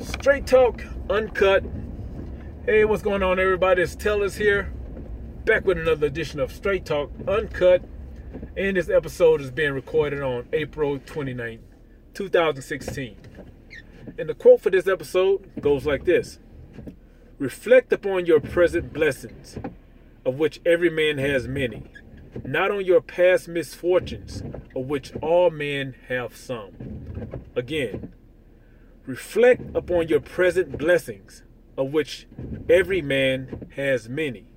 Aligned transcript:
Straight 0.00 0.46
Talk 0.46 0.84
Uncut. 1.10 1.64
Hey, 2.64 2.84
what's 2.84 3.02
going 3.02 3.22
on, 3.22 3.40
everybody? 3.40 3.82
It's 3.82 3.96
Tellers 3.96 4.36
here, 4.36 4.72
back 5.44 5.64
with 5.64 5.76
another 5.76 6.06
edition 6.06 6.38
of 6.38 6.52
Straight 6.52 6.84
Talk 6.86 7.10
Uncut. 7.26 7.82
And 8.56 8.76
this 8.76 8.88
episode 8.88 9.40
is 9.40 9.50
being 9.50 9.72
recorded 9.72 10.22
on 10.22 10.48
April 10.52 11.00
29th, 11.00 11.58
2016. 12.14 13.16
And 14.16 14.28
the 14.28 14.34
quote 14.34 14.60
for 14.60 14.70
this 14.70 14.86
episode 14.86 15.50
goes 15.60 15.84
like 15.84 16.04
this 16.04 16.38
Reflect 17.38 17.92
upon 17.92 18.24
your 18.24 18.38
present 18.38 18.92
blessings, 18.92 19.58
of 20.24 20.38
which 20.38 20.60
every 20.64 20.90
man 20.90 21.18
has 21.18 21.48
many, 21.48 21.90
not 22.44 22.70
on 22.70 22.84
your 22.84 23.00
past 23.00 23.48
misfortunes, 23.48 24.44
of 24.76 24.86
which 24.86 25.12
all 25.16 25.50
men 25.50 25.96
have 26.08 26.36
some. 26.36 27.42
Again, 27.56 28.12
reflect 29.08 29.62
upon 29.74 30.06
your 30.06 30.20
present 30.20 30.76
blessings, 30.76 31.42
of 31.78 31.92
which 31.92 32.28
every 32.68 33.00
man 33.00 33.66
has 33.74 34.06
many, 34.06 34.52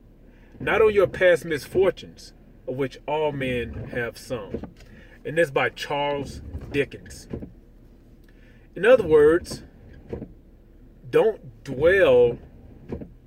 not 0.60 0.82
on 0.82 0.94
your 0.94 1.08
past 1.08 1.46
misfortunes, 1.46 2.34
of 2.68 2.76
which 2.76 3.00
all 3.08 3.32
men 3.32 3.90
have 3.94 4.18
some. 4.18 4.62
And 5.24 5.38
this 5.38 5.50
by 5.50 5.70
Charles 5.70 6.42
Dickens. 6.70 7.30
In 8.76 8.86
other 8.86 9.08
words, 9.08 9.64
don't 11.10 11.64
dwell 11.64 12.38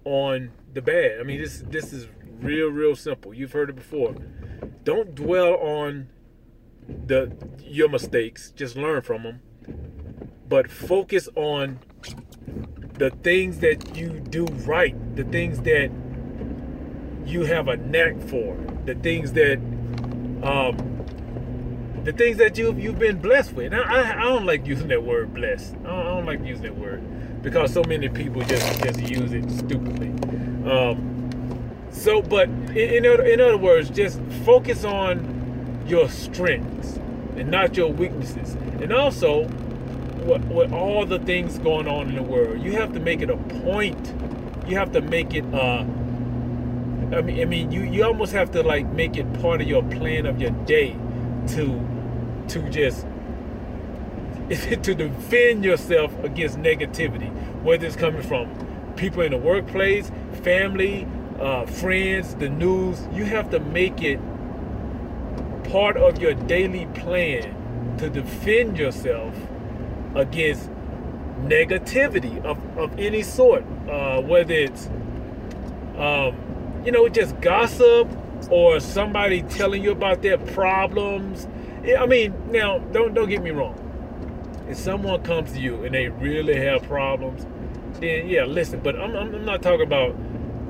on 0.05 0.53
the 0.75 0.83
bad. 0.83 1.21
I 1.21 1.23
mean, 1.23 1.41
this 1.41 1.63
this 1.67 1.93
is 1.93 2.07
real, 2.41 2.69
real 2.69 2.97
simple. 2.97 3.33
You've 3.33 3.53
heard 3.53 3.71
it 3.71 3.77
before. 3.77 4.15
Don't 4.83 5.15
dwell 5.15 5.55
on 5.55 6.09
the 6.87 7.35
your 7.61 7.89
mistakes. 7.89 8.51
Just 8.51 8.77
learn 8.77 9.01
from 9.01 9.23
them. 9.23 9.41
But 10.49 10.71
focus 10.71 11.29
on 11.37 11.79
the 12.95 13.11
things 13.11 13.59
that 13.59 13.97
you 13.97 14.21
do 14.21 14.47
right, 14.67 14.95
the 15.17 15.25
things 15.25 15.61
that 15.61 15.91
you 17.27 17.45
have 17.45 17.69
a 17.69 17.77
knack 17.77 18.19
for, 18.21 18.57
the 18.85 18.95
things 18.95 19.33
that 19.33 19.57
um, 20.43 20.95
the 22.05 22.13
things 22.13 22.37
that 22.37 22.59
you've 22.59 22.79
you've 22.79 22.99
been 22.99 23.19
blessed 23.19 23.55
with. 23.55 23.73
Now, 23.73 23.83
I, 23.83 24.19
I 24.19 24.23
don't 24.25 24.45
like 24.45 24.67
using 24.67 24.89
that 24.89 25.03
word 25.03 25.33
blessed. 25.33 25.75
I 25.81 25.87
don't, 25.87 25.89
I 25.89 26.03
don't, 26.03 26.27
like 26.27 26.45
using 26.45 26.65
that 26.65 26.77
word 26.77 27.43
because 27.43 27.73
so 27.73 27.83
many 27.85 28.09
people 28.09 28.43
just 28.43 28.83
just 28.83 29.01
use 29.01 29.33
it 29.33 29.51
stupidly. 29.51 30.09
Um, 30.71 31.71
so, 31.91 32.21
but 32.21 32.49
in, 32.49 33.05
in, 33.05 33.27
in 33.27 33.41
other 33.41 33.57
words, 33.57 33.89
just 33.89 34.21
focus 34.45 34.85
on 34.85 35.85
your 35.87 36.09
strengths 36.09 36.99
and 37.37 37.51
not 37.51 37.77
your 37.77 37.91
weaknesses. 37.91 38.55
And 38.81 38.93
also, 38.93 39.49
with, 40.25 40.45
with 40.47 40.73
all 40.73 41.05
the 41.07 41.19
things 41.19 41.59
going 41.59 41.87
on 41.87 42.09
in 42.09 42.15
the 42.17 42.23
world, 42.23 42.61
you 42.63 42.73
have 42.73 42.93
to 42.95 43.01
make 43.01 43.21
it 43.21 43.31
a 43.31 43.37
point. 43.37 44.15
You 44.67 44.77
have 44.77 44.93
to 44.93 45.01
make 45.01 45.35
it. 45.35 45.45
Uh, 45.53 45.85
I 47.15 47.21
mean, 47.21 47.41
I 47.41 47.45
mean, 47.45 47.71
you 47.71 47.83
you 47.83 48.05
almost 48.05 48.33
have 48.33 48.51
to 48.53 48.63
like 48.63 48.87
make 48.87 49.17
it 49.17 49.31
part 49.41 49.61
of 49.61 49.69
your 49.69 49.83
plan 49.83 50.27
of 50.27 50.41
your 50.41 50.51
day 50.51 50.97
to 51.49 51.87
to 52.49 52.71
just 52.71 53.07
to 54.83 54.95
defend 54.95 55.65
yourself 55.65 56.13
against 56.25 56.59
negativity, 56.59 57.31
whether 57.63 57.87
it's 57.87 57.97
coming 57.97 58.23
from 58.23 58.49
people 58.97 59.23
in 59.23 59.33
the 59.33 59.39
workplace, 59.39 60.11
family, 60.43 61.07
uh, 61.39 61.67
friends, 61.67 62.35
the 62.37 62.49
news. 62.49 63.07
You 63.13 63.25
have 63.27 63.51
to 63.51 63.61
make 63.61 64.03
it 64.03 64.19
part 65.71 65.97
of 65.97 66.21
your 66.21 66.35
daily 66.35 66.87
plan 66.95 67.97
to 67.99 68.09
defend 68.09 68.79
yourself 68.79 69.35
against 70.17 70.71
negativity 71.43 72.45
of, 72.45 72.59
of 72.79 72.99
any 72.99 73.23
sort, 73.23 73.65
uh, 73.91 74.21
whether 74.23 74.55
it's 74.55 74.89
um, 75.99 76.37
you 76.85 76.93
know 76.93 77.09
just 77.09 77.41
gossip 77.41 78.09
or 78.51 78.81
somebody 78.81 79.43
telling 79.43 79.83
you 79.83 79.93
about 79.93 80.23
their 80.23 80.39
problems 80.39 81.49
I 81.99 82.07
mean, 82.07 82.35
now 82.51 82.79
don't 82.79 83.15
don't 83.15 83.29
get 83.29 83.43
me 83.43 83.51
wrong. 83.51 83.77
If 84.69 84.79
someone 84.79 85.23
comes 85.23 85.53
to 85.53 85.61
you 85.61 85.85
and 85.85 85.95
they 85.95 86.09
really 86.09 86.57
have 86.57 86.83
problems, 86.85 87.47
then 88.01 88.29
yeah, 88.29 88.45
listen. 88.45 88.81
But 88.81 88.97
I'm 88.99 89.15
I'm 89.17 89.45
not 89.45 89.63
talking 89.63 89.87
about 89.87 90.17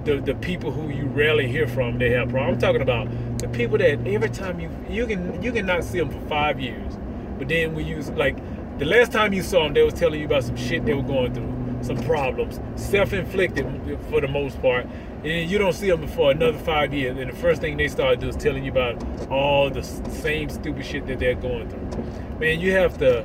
the 0.05 0.21
the 0.21 0.35
people 0.35 0.73
who 0.73 0.91
you 0.91 1.07
rarely 1.07 1.49
hear 1.49 1.69
from. 1.69 1.99
They 1.99 2.11
have 2.11 2.31
problems. 2.31 2.57
I'm 2.57 2.69
talking 2.69 2.83
about 2.83 3.39
the 3.39 3.49
people 3.49 3.79
that 3.79 4.07
every 4.07 4.31
time 4.31 4.61
you 4.61 4.71
you 4.91 5.07
can 5.07 5.43
you 5.43 5.53
can 5.53 5.67
not 5.67 5.85
see 5.85 6.01
them 6.01 6.11
for 6.11 6.21
five 6.29 6.61
years, 6.61 6.95
but 7.39 7.49
then 7.49 7.75
we 7.75 7.85
use 7.85 8.11
like 8.11 8.37
the 8.79 8.85
last 8.85 9.13
time 9.13 9.33
you 9.33 9.43
saw 9.43 9.65
them, 9.65 9.75
they 9.75 9.83
was 9.83 9.95
telling 9.95 10.21
you 10.21 10.27
about 10.27 10.45
some 10.45 10.57
shit 10.57 10.85
they 10.85 10.95
were 10.95 11.03
going 11.03 11.33
through, 11.33 11.79
some 11.83 11.97
problems, 12.05 12.61
self-inflicted 12.77 13.67
for 14.11 14.21
the 14.21 14.29
most 14.29 14.61
part, 14.61 14.87
and 15.23 15.51
you 15.51 15.59
don't 15.59 15.75
see 15.75 15.89
them 15.89 16.07
for 16.09 16.31
another 16.31 16.59
five 16.59 16.93
years, 16.93 17.17
and 17.19 17.31
the 17.31 17.37
first 17.37 17.61
thing 17.61 17.77
they 17.77 17.89
start 17.89 18.21
doing 18.21 18.35
is 18.35 18.43
telling 18.43 18.65
you 18.65 18.71
about 18.71 19.03
all 19.31 19.71
the 19.71 19.83
same 19.83 20.49
stupid 20.51 20.85
shit 20.85 21.07
that 21.07 21.19
they're 21.19 21.35
going 21.35 21.69
through. 21.69 22.05
Man, 22.39 22.61
you 22.61 22.73
have 22.73 22.99
to 22.99 23.25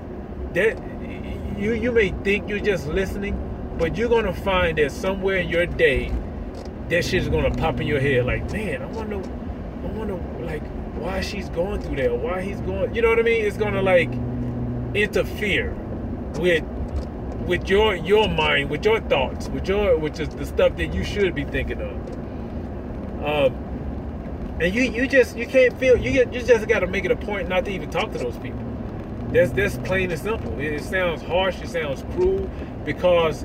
that 0.54 0.78
you 1.58 1.74
you 1.74 1.92
may 1.92 2.10
think 2.24 2.48
you're 2.48 2.60
just 2.60 2.88
listening, 2.88 3.36
but 3.78 3.98
you're 3.98 4.10
gonna 4.10 4.34
find 4.34 4.78
that 4.78 4.92
somewhere 4.92 5.38
in 5.38 5.50
your 5.50 5.66
day 5.66 6.12
that 6.90 7.04
shit's 7.04 7.28
gonna 7.28 7.52
pop 7.52 7.80
in 7.80 7.88
your 7.88 8.00
head 8.00 8.26
like, 8.26 8.52
man, 8.52 8.82
I 8.82 8.86
wonder 8.86 9.16
I 9.18 9.88
wonder 9.88 10.16
like 10.44 10.64
why 10.96 11.22
she's 11.22 11.50
going 11.50 11.82
through 11.82 11.98
that, 11.98 12.18
why 12.18 12.42
he's 12.42 12.62
going 12.62 12.94
you 12.94 13.02
know 13.02 13.10
what 13.10 13.20
I 13.20 13.24
mean? 13.24 13.46
It's 13.46 13.58
gonna 13.58 13.82
like 13.82 14.12
interfere 14.96 15.74
with 16.36 16.64
with 17.46 17.68
your 17.70 17.96
your 17.96 18.28
mind, 18.28 18.70
with 18.70 18.86
your 18.86 19.00
thoughts, 19.02 19.50
with 19.50 19.68
your 19.68 19.98
which 19.98 20.20
is 20.20 20.30
the 20.30 20.46
stuff 20.46 20.76
that 20.78 20.94
you 20.94 21.04
should 21.04 21.34
be 21.36 21.44
thinking 21.46 21.82
of. 21.82 23.24
Um, 23.24 24.58
and 24.62 24.74
you 24.74 24.84
you 24.84 25.08
just 25.08 25.36
you 25.36 25.48
can't 25.48 25.78
feel 25.80 25.98
you 25.98 26.12
get, 26.12 26.34
you 26.34 26.42
just 26.42 26.68
got 26.68 26.80
to 26.80 26.88
make 26.88 27.06
it 27.06 27.12
a 27.12 27.16
point 27.16 27.50
not 27.50 27.66
to 27.66 27.72
even 27.72 27.90
talk 27.90 28.12
to 28.12 28.18
those 28.18 28.38
people. 28.38 28.60
That's 29.32 29.52
that's 29.52 29.78
plain 29.78 30.12
and 30.12 30.20
simple. 30.20 30.58
It, 30.60 30.74
it 30.74 30.84
sounds 30.84 31.22
harsh. 31.22 31.62
It 31.62 31.70
sounds 31.70 32.04
cruel 32.14 32.50
because 32.86 33.44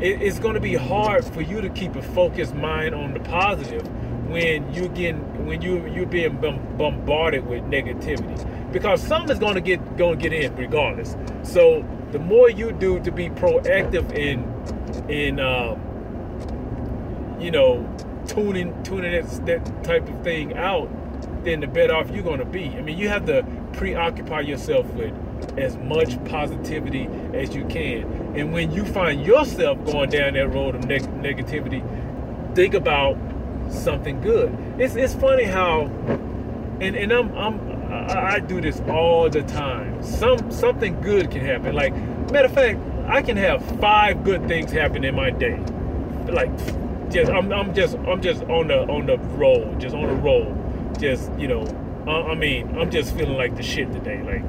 it, 0.00 0.22
it's 0.22 0.38
going 0.38 0.54
to 0.54 0.60
be 0.60 0.74
hard 0.74 1.24
for 1.24 1.40
you 1.40 1.60
to 1.60 1.70
keep 1.70 1.96
a 1.96 2.02
focused 2.02 2.54
mind 2.54 2.94
on 2.94 3.14
the 3.14 3.20
positive 3.20 3.86
when 4.28 4.72
you 4.74 4.88
getting 4.88 5.46
when 5.46 5.62
you 5.62 5.86
you're 5.86 6.06
being 6.06 6.36
bombarded 6.76 7.46
with 7.46 7.62
negativity 7.64 8.55
because 8.72 9.02
something 9.02 9.30
is 9.30 9.38
going 9.38 9.54
to 9.54 9.60
get 9.60 9.96
going 9.96 10.18
to 10.18 10.22
get 10.22 10.32
in 10.32 10.54
regardless. 10.56 11.16
So 11.42 11.84
the 12.12 12.18
more 12.18 12.50
you 12.50 12.72
do 12.72 13.00
to 13.00 13.10
be 13.10 13.28
proactive 13.30 14.12
in 14.12 14.44
in 15.10 15.40
um, 15.40 15.80
you 17.40 17.50
know 17.50 17.88
tuning 18.26 18.82
tuning 18.82 19.12
that, 19.12 19.46
that 19.46 19.84
type 19.84 20.08
of 20.08 20.22
thing 20.22 20.56
out, 20.56 20.88
then 21.44 21.60
the 21.60 21.66
better 21.66 21.94
off 21.94 22.10
you're 22.10 22.22
going 22.22 22.40
to 22.40 22.44
be. 22.44 22.68
I 22.70 22.82
mean, 22.82 22.98
you 22.98 23.08
have 23.08 23.26
to 23.26 23.44
preoccupy 23.72 24.40
yourself 24.40 24.86
with 24.94 25.14
as 25.58 25.76
much 25.76 26.22
positivity 26.26 27.08
as 27.34 27.54
you 27.54 27.64
can. 27.66 28.02
And 28.36 28.52
when 28.52 28.72
you 28.72 28.84
find 28.84 29.24
yourself 29.24 29.84
going 29.84 30.10
down 30.10 30.34
that 30.34 30.48
road 30.48 30.74
of 30.74 30.84
neg- 30.84 31.02
negativity, 31.22 31.84
think 32.54 32.74
about 32.74 33.16
something 33.70 34.20
good. 34.20 34.56
It's 34.78 34.96
it's 34.96 35.14
funny 35.14 35.44
how, 35.44 35.86
and 36.80 36.96
and 36.96 37.12
I'm 37.12 37.36
I'm 37.36 37.75
I, 37.96 38.34
I, 38.34 38.38
do 38.40 38.60
this 38.60 38.80
all 38.88 39.28
the 39.28 39.42
time. 39.42 40.02
Some 40.02 40.50
something 40.50 41.00
good 41.00 41.30
can 41.30 41.40
happen. 41.44 41.74
Like 41.74 41.94
matter 42.30 42.46
of 42.46 42.52
fact, 42.52 42.78
I 43.06 43.22
can 43.22 43.36
have 43.36 43.64
five 43.80 44.24
good 44.24 44.46
things 44.48 44.70
happen 44.72 45.04
in 45.04 45.14
my 45.14 45.30
day. 45.30 45.58
Like 46.28 46.50
just 47.10 47.30
I'm, 47.30 47.52
I'm 47.52 47.74
just 47.74 47.96
I'm 47.98 48.20
just 48.20 48.42
on 48.44 48.68
the 48.68 48.80
on 48.88 49.06
the 49.06 49.18
roll, 49.36 49.74
just 49.78 49.94
on 49.94 50.06
the 50.06 50.14
roll. 50.14 50.54
Just 50.98 51.30
you 51.38 51.48
know, 51.48 51.64
I, 52.06 52.32
I 52.32 52.34
mean, 52.34 52.76
I'm 52.78 52.90
just 52.90 53.14
feeling 53.16 53.36
like 53.36 53.56
the 53.56 53.62
shit 53.62 53.92
today. 53.92 54.22
Like 54.22 54.44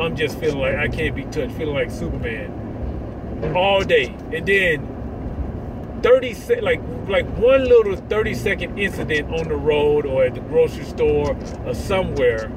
I'm 0.00 0.16
just 0.16 0.38
feeling 0.38 0.58
like 0.58 0.76
I 0.76 0.88
can't 0.88 1.14
be 1.14 1.24
touched, 1.24 1.54
feeling 1.54 1.74
like 1.74 1.90
Superman 1.90 3.52
all 3.54 3.82
day, 3.82 4.14
and 4.32 4.46
then 4.46 6.00
30 6.02 6.34
se- 6.34 6.60
like 6.60 6.80
like 7.08 7.26
one 7.36 7.64
little 7.64 7.96
30 7.96 8.34
second 8.34 8.78
incident 8.78 9.30
on 9.32 9.48
the 9.48 9.56
road 9.56 10.06
or 10.06 10.24
at 10.24 10.34
the 10.34 10.40
grocery 10.40 10.84
store 10.84 11.36
or 11.64 11.74
somewhere 11.74 12.50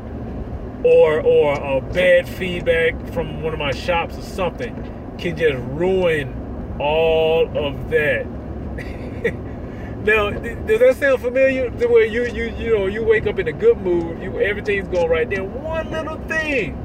or 0.83 1.21
or 1.21 1.53
a 1.53 1.81
bad 1.81 2.27
feedback 2.27 2.93
from 3.13 3.41
one 3.41 3.53
of 3.53 3.59
my 3.59 3.71
shops 3.71 4.17
or 4.17 4.21
something 4.21 5.15
can 5.17 5.37
just 5.37 5.55
ruin 5.69 6.75
all 6.79 7.45
of 7.57 7.89
that. 7.89 8.25
now, 10.03 10.29
does 10.31 10.79
that 10.79 10.95
sound 10.97 11.21
familiar? 11.21 11.69
The 11.69 11.87
way 11.87 12.07
you 12.07 12.25
you 12.25 12.53
you 12.57 12.77
know 12.77 12.87
you 12.87 13.03
wake 13.03 13.27
up 13.27 13.39
in 13.39 13.47
a 13.47 13.53
good 13.53 13.77
mood, 13.77 14.21
you 14.21 14.39
everything's 14.39 14.87
going 14.89 15.09
right. 15.09 15.29
Then 15.29 15.53
one 15.63 15.89
little 15.91 16.17
thing 16.27 16.79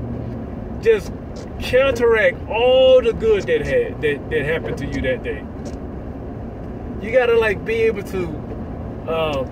just 0.83 1.13
counteract 1.61 2.49
all 2.49 3.03
the 3.03 3.13
good 3.13 3.45
that 3.45 3.63
had 3.63 4.01
that, 4.01 4.31
that 4.31 4.45
happened 4.45 4.79
to 4.79 4.87
you 4.87 5.01
that 5.03 5.23
day. 5.23 5.45
You 7.03 7.13
gotta 7.13 7.37
like 7.37 7.65
be 7.65 7.75
able 7.83 8.03
to 8.05 8.27
um, 9.09 9.49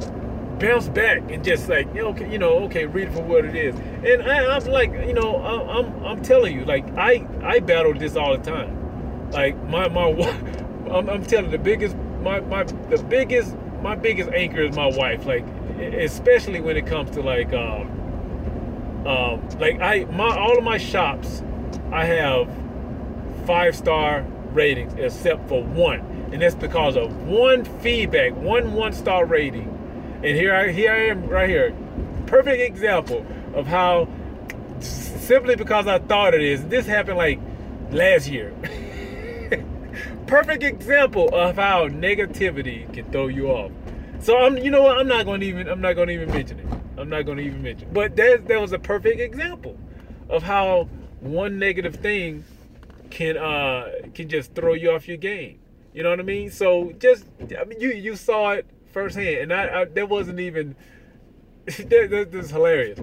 bounce 0.58 0.88
back 0.88 1.30
and 1.30 1.44
just 1.44 1.68
like 1.68 1.86
you 1.94 2.02
know, 2.02 2.08
okay, 2.08 2.30
you 2.30 2.38
know, 2.38 2.64
okay, 2.64 2.86
read 2.86 3.08
it 3.08 3.14
for 3.14 3.22
what 3.22 3.44
it 3.44 3.54
is. 3.54 3.74
And 3.76 4.22
I, 4.22 4.56
am 4.56 4.64
like, 4.66 4.90
you 4.92 5.12
know, 5.12 5.36
I, 5.36 5.78
I'm 5.78 6.04
I'm 6.04 6.22
telling 6.22 6.56
you, 6.56 6.64
like 6.64 6.86
I 6.96 7.26
I 7.42 7.60
battle 7.60 7.94
this 7.94 8.16
all 8.16 8.36
the 8.36 8.42
time. 8.42 9.30
Like 9.30 9.56
my 9.64 9.88
my, 9.88 10.08
I'm, 10.90 11.08
I'm 11.08 11.24
telling 11.24 11.50
the 11.50 11.58
biggest 11.58 11.96
my 12.22 12.40
my 12.40 12.64
the 12.64 13.02
biggest 13.08 13.56
my 13.82 13.94
biggest 13.94 14.30
anchor 14.30 14.62
is 14.62 14.76
my 14.76 14.86
wife. 14.86 15.26
Like 15.26 15.46
especially 15.78 16.60
when 16.60 16.76
it 16.76 16.86
comes 16.86 17.10
to 17.12 17.22
like 17.22 17.52
um 17.52 19.04
um 19.06 19.48
like 19.58 19.80
I 19.80 20.04
my 20.06 20.36
all 20.36 20.58
of 20.58 20.64
my 20.64 20.78
shops 20.78 21.42
I 21.92 22.04
have 22.04 22.48
five 23.46 23.76
star 23.76 24.24
ratings 24.52 24.94
except 24.94 25.48
for 25.48 25.62
one, 25.62 26.00
and 26.32 26.42
that's 26.42 26.54
because 26.54 26.96
of 26.96 27.26
one 27.26 27.64
feedback, 27.64 28.34
one 28.34 28.72
one 28.72 28.92
star 28.92 29.24
rating. 29.24 29.72
And 30.22 30.36
here 30.36 30.54
I 30.54 30.72
here 30.72 30.92
I 30.92 31.06
am 31.08 31.28
right 31.28 31.48
here, 31.48 31.74
perfect 32.26 32.62
example 32.62 33.24
of 33.54 33.66
how 33.66 34.08
simply 34.80 35.56
because 35.56 35.86
I 35.86 35.98
thought 35.98 36.34
it 36.34 36.42
is. 36.42 36.64
This 36.66 36.86
happened 36.86 37.18
like 37.18 37.40
last 37.90 38.28
year. 38.28 38.52
perfect 40.26 40.62
example 40.62 41.28
of 41.34 41.56
how 41.56 41.88
negativity 41.88 42.92
can 42.92 43.10
throw 43.10 43.28
you 43.28 43.48
off. 43.48 43.72
So 44.20 44.38
I'm, 44.38 44.56
you 44.58 44.70
know 44.70 44.82
what? 44.82 44.98
I'm 44.98 45.08
not 45.08 45.24
to 45.24 45.34
even. 45.42 45.68
I'm 45.68 45.80
not 45.80 45.94
to 45.94 46.08
even 46.08 46.30
mention 46.30 46.60
it. 46.60 46.66
I'm 46.98 47.08
not 47.08 47.26
to 47.26 47.38
even 47.38 47.62
mention. 47.62 47.88
It. 47.88 47.94
But 47.94 48.16
that 48.16 48.48
that 48.48 48.60
was 48.60 48.72
a 48.72 48.78
perfect 48.78 49.20
example 49.20 49.78
of 50.28 50.42
how 50.42 50.88
one 51.20 51.58
negative 51.58 51.96
thing 51.96 52.44
can 53.10 53.36
uh 53.36 53.90
can 54.14 54.28
just 54.28 54.54
throw 54.54 54.74
you 54.74 54.92
off 54.92 55.06
your 55.06 55.16
game. 55.16 55.58
You 55.92 56.02
know 56.02 56.10
what 56.10 56.20
I 56.20 56.24
mean? 56.24 56.50
So 56.50 56.92
just 56.98 57.26
I 57.58 57.64
mean 57.64 57.80
you 57.80 57.90
you 57.90 58.16
saw 58.16 58.50
it 58.52 58.66
firsthand, 58.96 59.37
and 59.40 59.52
I, 59.52 59.82
I 59.82 59.84
that 59.84 60.08
wasn't 60.08 60.40
even 60.40 60.75
that, 61.66 62.08
that, 62.10 62.28
that's 62.32 62.50
hilarious. 62.50 62.98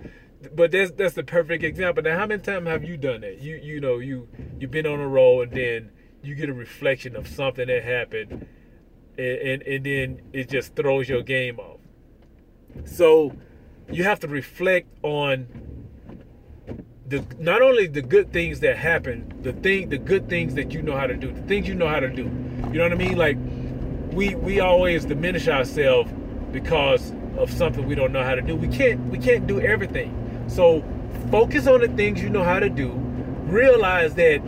But 0.56 0.72
that's 0.72 0.92
that's 0.92 1.14
the 1.14 1.24
perfect 1.24 1.64
example. 1.64 2.04
Now, 2.04 2.18
how 2.18 2.26
many 2.26 2.42
times 2.42 2.68
have 2.68 2.84
you 2.84 2.98
done 2.98 3.22
that? 3.22 3.40
You 3.40 3.58
you 3.58 3.80
know 3.80 4.00
you 4.00 4.28
you've 4.60 4.72
been 4.72 4.88
on 4.88 5.00
a 5.00 5.08
roll, 5.08 5.44
and 5.44 5.52
then 5.52 5.92
you 6.24 6.34
get 6.34 6.50
a 6.50 6.54
reflection 6.54 7.16
of 7.16 7.28
something 7.28 7.68
that 7.68 7.84
happened, 7.84 8.48
and, 9.20 9.38
and, 9.38 9.62
and 9.62 9.86
then 9.86 10.22
it 10.34 10.50
just 10.50 10.76
throws 10.76 11.08
your 11.08 11.22
game 11.22 11.60
off. 11.60 11.80
So 12.86 13.36
you 13.92 14.04
have 14.04 14.20
to 14.22 14.28
reflect 14.28 14.88
on 15.04 15.48
the 17.06 17.24
not 17.38 17.62
only 17.62 17.86
the 17.86 18.02
good 18.02 18.34
things 18.34 18.62
that 18.62 18.78
happen, 18.78 19.32
the 19.44 19.54
thing, 19.54 19.90
the 19.90 20.00
good 20.00 20.28
things 20.28 20.56
that 20.56 20.74
you 20.74 20.82
know 20.82 20.98
how 20.98 21.06
to 21.06 21.16
do, 21.16 21.32
the 21.32 21.44
things 21.44 21.68
you 21.68 21.76
know 21.76 21.88
how 21.88 22.00
to 22.00 22.10
do. 22.10 22.24
You 22.24 22.80
know 22.80 22.84
what 22.84 22.94
I 22.94 22.96
mean? 22.96 23.16
Like 23.16 23.38
we 24.14 24.36
we 24.36 24.60
always 24.60 25.06
diminish 25.06 25.48
ourselves 25.48 26.12
because 26.52 27.14
of 27.38 27.52
something 27.52 27.86
we 27.86 27.96
don't 27.96 28.12
know 28.12 28.24
how 28.24 28.36
to 28.36 28.42
do. 28.42 28.56
We 28.56 28.68
can't 28.68 29.00
we 29.10 29.18
can't 29.18 29.48
do 29.48 29.60
everything. 29.60 30.46
So 30.48 30.84
focus 31.32 31.68
on 31.68 31.82
the 31.82 31.88
things 31.88 32.22
you 32.22 32.30
know 32.30 32.44
how 32.44 32.60
to 32.60 32.70
do. 32.70 32.92
Realize 33.46 34.16
that 34.16 34.42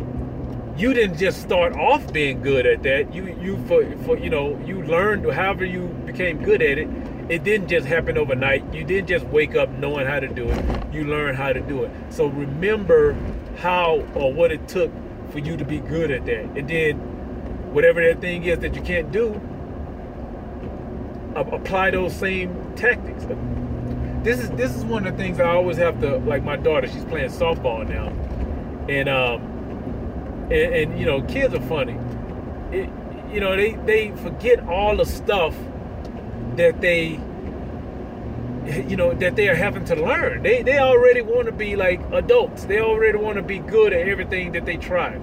you 0.78 0.94
didn't 0.94 1.18
just 1.18 1.42
start 1.42 1.74
off 1.76 2.12
being 2.12 2.42
good 2.42 2.66
at 2.66 2.84
that. 2.84 3.14
You 3.14 3.36
you 3.42 3.58
for 3.68 3.86
for 4.06 4.18
you 4.18 4.30
know 4.30 4.60
you 4.66 4.84
learned 4.84 5.32
however 5.32 5.66
you 5.66 5.88
became 6.06 6.44
good 6.44 6.62
at 6.62 6.78
it 6.78 6.90
it 7.28 7.44
didn't 7.44 7.68
just 7.70 7.88
happen 7.88 8.18
overnight. 8.18 8.72
You 8.74 8.84
didn't 8.84 9.08
just 9.08 9.26
wake 9.28 9.56
up 9.56 9.70
knowing 9.72 10.06
how 10.06 10.20
to 10.20 10.28
do 10.28 10.48
it. 10.48 10.94
You 10.94 11.06
learned 11.06 11.38
how 11.38 11.54
to 11.54 11.60
do 11.60 11.84
it. 11.84 11.92
So 12.10 12.28
remember 12.28 13.18
how 13.58 14.06
or 14.14 14.32
what 14.32 14.52
it 14.52 14.68
took 14.68 14.92
for 15.32 15.40
you 15.40 15.58
to 15.58 15.66
be 15.66 15.80
good 15.80 16.12
at 16.12 16.26
that. 16.26 16.44
And 16.56 16.70
then 16.70 16.98
whatever 17.74 18.02
that 18.04 18.22
thing 18.22 18.44
is 18.44 18.60
that 18.60 18.76
you 18.76 18.82
can't 18.82 19.12
do, 19.12 19.42
apply 21.36 21.92
those 21.92 22.16
same 22.16 22.74
tactics. 22.76 23.26
This 24.24 24.40
is 24.40 24.50
this 24.52 24.76
is 24.76 24.84
one 24.84 25.06
of 25.06 25.16
the 25.16 25.24
things 25.24 25.40
I 25.40 25.50
always 25.50 25.78
have 25.78 26.00
to 26.02 26.18
like 26.18 26.44
my 26.44 26.56
daughter, 26.56 26.88
she's 26.88 27.06
playing 27.06 27.30
softball 27.30 27.88
now. 27.88 28.08
And 28.90 29.10
um 29.10 29.42
and, 30.52 30.76
and 30.76 31.00
you 31.00 31.06
know, 31.06 31.22
kids 31.24 31.54
are 31.54 31.62
funny. 31.62 31.98
It, 32.72 32.90
you 33.32 33.40
know, 33.40 33.56
they 33.56 33.74
they 33.74 34.12
forget 34.12 34.68
all 34.68 34.96
the 34.98 35.06
stuff 35.06 35.56
that 36.56 36.82
they 36.82 37.20
you 38.66 38.96
know 38.96 39.14
that 39.14 39.36
they 39.36 39.48
are 39.48 39.56
having 39.56 39.86
to 39.86 39.96
learn 39.96 40.42
they 40.42 40.64
they 40.64 40.80
already 40.80 41.22
want 41.22 41.46
to 41.46 41.52
be 41.52 41.76
like 41.76 42.02
adults 42.12 42.66
they 42.66 42.80
already 42.80 43.18
want 43.18 43.36
to 43.36 43.44
be 43.44 43.60
good 43.60 43.94
at 43.94 44.08
everything 44.08 44.52
that 44.54 44.66
they 44.66 44.76
try 44.76 45.14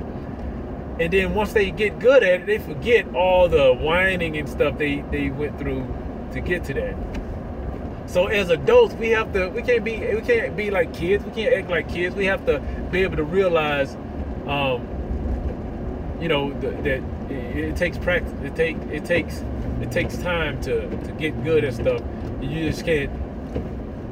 and 1.01 1.13
then 1.13 1.35
once 1.35 1.53
they 1.53 1.71
get 1.71 1.99
good 1.99 2.23
at 2.23 2.43
it 2.43 2.47
they 2.47 2.59
forget 2.59 3.13
all 3.15 3.49
the 3.49 3.75
whining 3.75 4.37
and 4.37 4.49
stuff 4.49 4.79
they 4.79 5.01
they 5.11 5.29
went 5.31 5.59
through 5.59 5.83
to 6.33 6.41
get 6.41 6.65
to 6.65 6.75
that 6.75 6.95
so 8.07 8.27
as 8.27 8.51
adults 8.51 8.95
we 8.95 9.11
have 9.11 9.33
to 9.33 9.49
we 9.49 9.63
can't 9.63 9.85
be 9.85 9.99
we 10.15 10.21
can't 10.21 10.57
be 10.57 10.71
like 10.71 10.93
kids 10.93 11.25
we 11.25 11.31
can't 11.33 11.55
act 11.55 11.69
like 11.69 11.89
kids 11.89 12.15
we 12.15 12.27
have 12.27 12.45
to 12.47 12.59
be 12.91 13.03
able 13.03 13.17
to 13.17 13.25
realize 13.25 13.95
um 14.47 14.87
you 16.21 16.29
know 16.29 16.53
that 16.61 17.03
it, 17.31 17.57
it 17.57 17.77
takes 17.77 17.99
practice 17.99 18.33
it 18.43 18.55
take 18.55 18.77
it 18.91 19.05
takes 19.05 19.43
it 19.83 19.91
takes 19.91 20.17
time 20.19 20.61
to, 20.63 20.89
to 20.89 21.13
get 21.13 21.43
good 21.43 21.65
at 21.65 21.75
stuff. 21.75 22.01
You 22.41 22.71
just 22.71 22.85
can't 22.85 23.11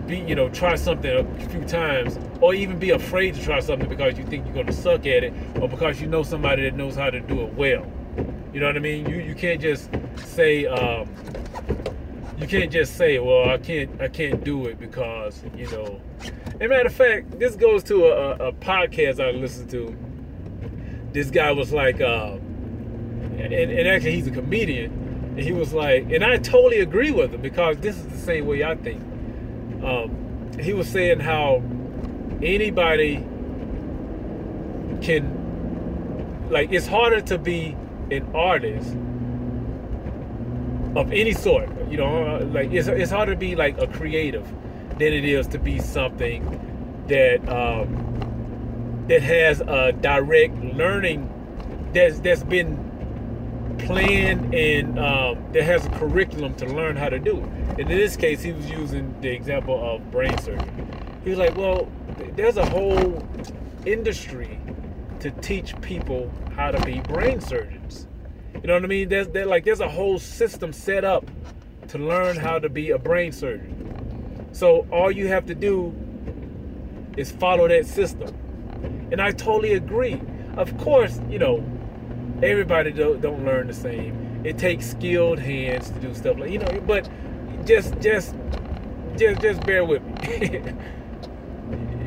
be, 0.06 0.18
you 0.18 0.34
know, 0.34 0.48
try 0.48 0.74
something 0.74 1.10
a 1.10 1.48
few 1.48 1.64
times 1.64 2.18
or 2.40 2.54
even 2.54 2.78
be 2.78 2.90
afraid 2.90 3.34
to 3.34 3.42
try 3.42 3.60
something 3.60 3.88
because 3.88 4.18
you 4.18 4.24
think 4.24 4.44
you're 4.44 4.54
going 4.54 4.66
to 4.66 4.72
suck 4.72 5.06
at 5.06 5.24
it 5.24 5.32
or 5.60 5.68
because 5.68 6.00
you 6.00 6.08
know 6.08 6.24
somebody 6.24 6.62
that 6.62 6.74
knows 6.74 6.96
how 6.96 7.08
to 7.08 7.20
do 7.20 7.42
it 7.42 7.54
well. 7.54 7.86
You 8.52 8.58
know 8.58 8.66
what 8.66 8.76
I 8.76 8.80
mean? 8.80 9.08
You 9.08 9.18
you 9.18 9.34
can't 9.36 9.60
just 9.60 9.88
say 10.16 10.66
um, 10.66 11.08
you 12.40 12.46
can't 12.46 12.72
just 12.72 12.96
say, 12.96 13.18
well, 13.18 13.50
I 13.50 13.58
can't 13.58 14.00
I 14.00 14.08
can't 14.08 14.42
do 14.42 14.66
it 14.66 14.80
because 14.80 15.42
you 15.56 15.70
know. 15.70 16.00
As 16.22 16.66
a 16.66 16.68
matter 16.68 16.86
of 16.86 16.94
fact, 16.94 17.38
this 17.38 17.54
goes 17.54 17.82
to 17.84 18.06
a, 18.06 18.48
a 18.48 18.52
podcast 18.52 19.22
I 19.22 19.30
listened 19.30 19.70
to. 19.70 19.96
This 21.12 21.30
guy 21.30 21.52
was 21.52 21.72
like, 21.72 22.00
uh, 22.00 22.34
and, 22.34 23.52
and 23.52 23.88
actually 23.88 24.12
he's 24.12 24.26
a 24.26 24.30
comedian, 24.30 24.92
and 25.36 25.40
he 25.40 25.52
was 25.52 25.72
like, 25.72 26.10
and 26.10 26.24
I 26.24 26.38
totally 26.38 26.80
agree 26.80 27.10
with 27.10 27.32
him 27.34 27.42
because 27.42 27.76
this 27.78 27.96
is 27.96 28.06
the 28.06 28.18
same 28.18 28.46
way 28.46 28.64
I 28.64 28.74
think. 28.74 29.02
Um, 29.82 30.50
he 30.60 30.72
was 30.72 30.88
saying 30.88 31.20
how 31.20 31.62
anybody 32.42 33.16
can, 35.02 36.48
like, 36.50 36.72
it's 36.72 36.86
harder 36.86 37.20
to 37.22 37.38
be 37.38 37.76
an 38.10 38.28
artist 38.34 38.96
of 40.96 41.12
any 41.12 41.32
sort. 41.32 41.68
You 41.90 41.98
know, 41.98 42.38
like 42.52 42.72
it's 42.72 42.88
it's 42.88 43.10
harder 43.10 43.32
to 43.32 43.38
be 43.38 43.56
like 43.56 43.78
a 43.78 43.86
creative 43.86 44.46
than 44.98 45.12
it 45.12 45.24
is 45.24 45.46
to 45.48 45.58
be 45.58 45.78
something 45.78 47.04
that 47.08 47.48
um, 47.48 49.04
that 49.08 49.22
has 49.22 49.60
a 49.60 49.92
direct 49.92 50.56
learning 50.56 51.28
that's 51.92 52.20
that's 52.20 52.42
been 52.44 52.90
planned 53.78 54.54
and 54.54 54.98
um, 54.98 55.38
that 55.52 55.62
has 55.64 55.86
a 55.86 55.90
curriculum 55.90 56.54
to 56.54 56.66
learn 56.66 56.96
how 56.96 57.08
to 57.08 57.18
do. 57.18 57.40
And 57.70 57.80
in 57.80 57.88
this 57.88 58.16
case, 58.16 58.42
he 58.42 58.52
was 58.52 58.70
using 58.70 59.18
the 59.20 59.28
example 59.28 59.78
of 59.82 60.10
brain 60.10 60.36
surgery. 60.38 60.70
He 61.24 61.30
was 61.30 61.38
like, 61.38 61.56
well, 61.56 61.88
there's 62.36 62.56
a 62.56 62.66
whole 62.66 63.26
industry 63.86 64.60
to 65.20 65.30
teach 65.30 65.78
people 65.80 66.30
how 66.54 66.70
to 66.70 66.84
be 66.84 67.00
brain 67.00 67.40
surgeons. 67.40 68.06
You 68.62 68.66
know 68.66 68.74
what 68.74 68.84
I 68.84 68.88
mean? 68.88 69.08
There's 69.08 69.28
there, 69.28 69.46
like 69.46 69.64
there's 69.64 69.80
a 69.80 69.88
whole 69.88 70.18
system 70.18 70.72
set 70.72 71.02
up 71.04 71.24
to 71.88 71.98
learn 71.98 72.36
how 72.36 72.58
to 72.58 72.68
be 72.68 72.90
a 72.90 72.98
brain 72.98 73.32
surgeon. 73.32 74.48
So 74.52 74.86
all 74.92 75.10
you 75.10 75.28
have 75.28 75.46
to 75.46 75.54
do 75.54 75.94
is 77.16 77.30
follow 77.30 77.68
that 77.68 77.86
system. 77.86 78.34
And 79.10 79.20
I 79.20 79.32
totally 79.32 79.72
agree. 79.72 80.20
Of 80.56 80.76
course, 80.78 81.20
you 81.28 81.38
know, 81.38 81.64
everybody 82.42 82.92
don't, 82.92 83.20
don't 83.20 83.44
learn 83.46 83.66
the 83.66 83.74
same. 83.74 84.42
It 84.44 84.58
takes 84.58 84.90
skilled 84.90 85.38
hands 85.38 85.90
to 85.90 85.98
do 85.98 86.14
stuff 86.14 86.38
like 86.38 86.50
you 86.50 86.58
know. 86.58 86.80
But 86.86 87.08
just 87.64 87.98
just 88.00 88.34
just 89.16 89.40
just 89.40 89.60
bear 89.66 89.84
with 89.84 90.02
me. 90.22 90.62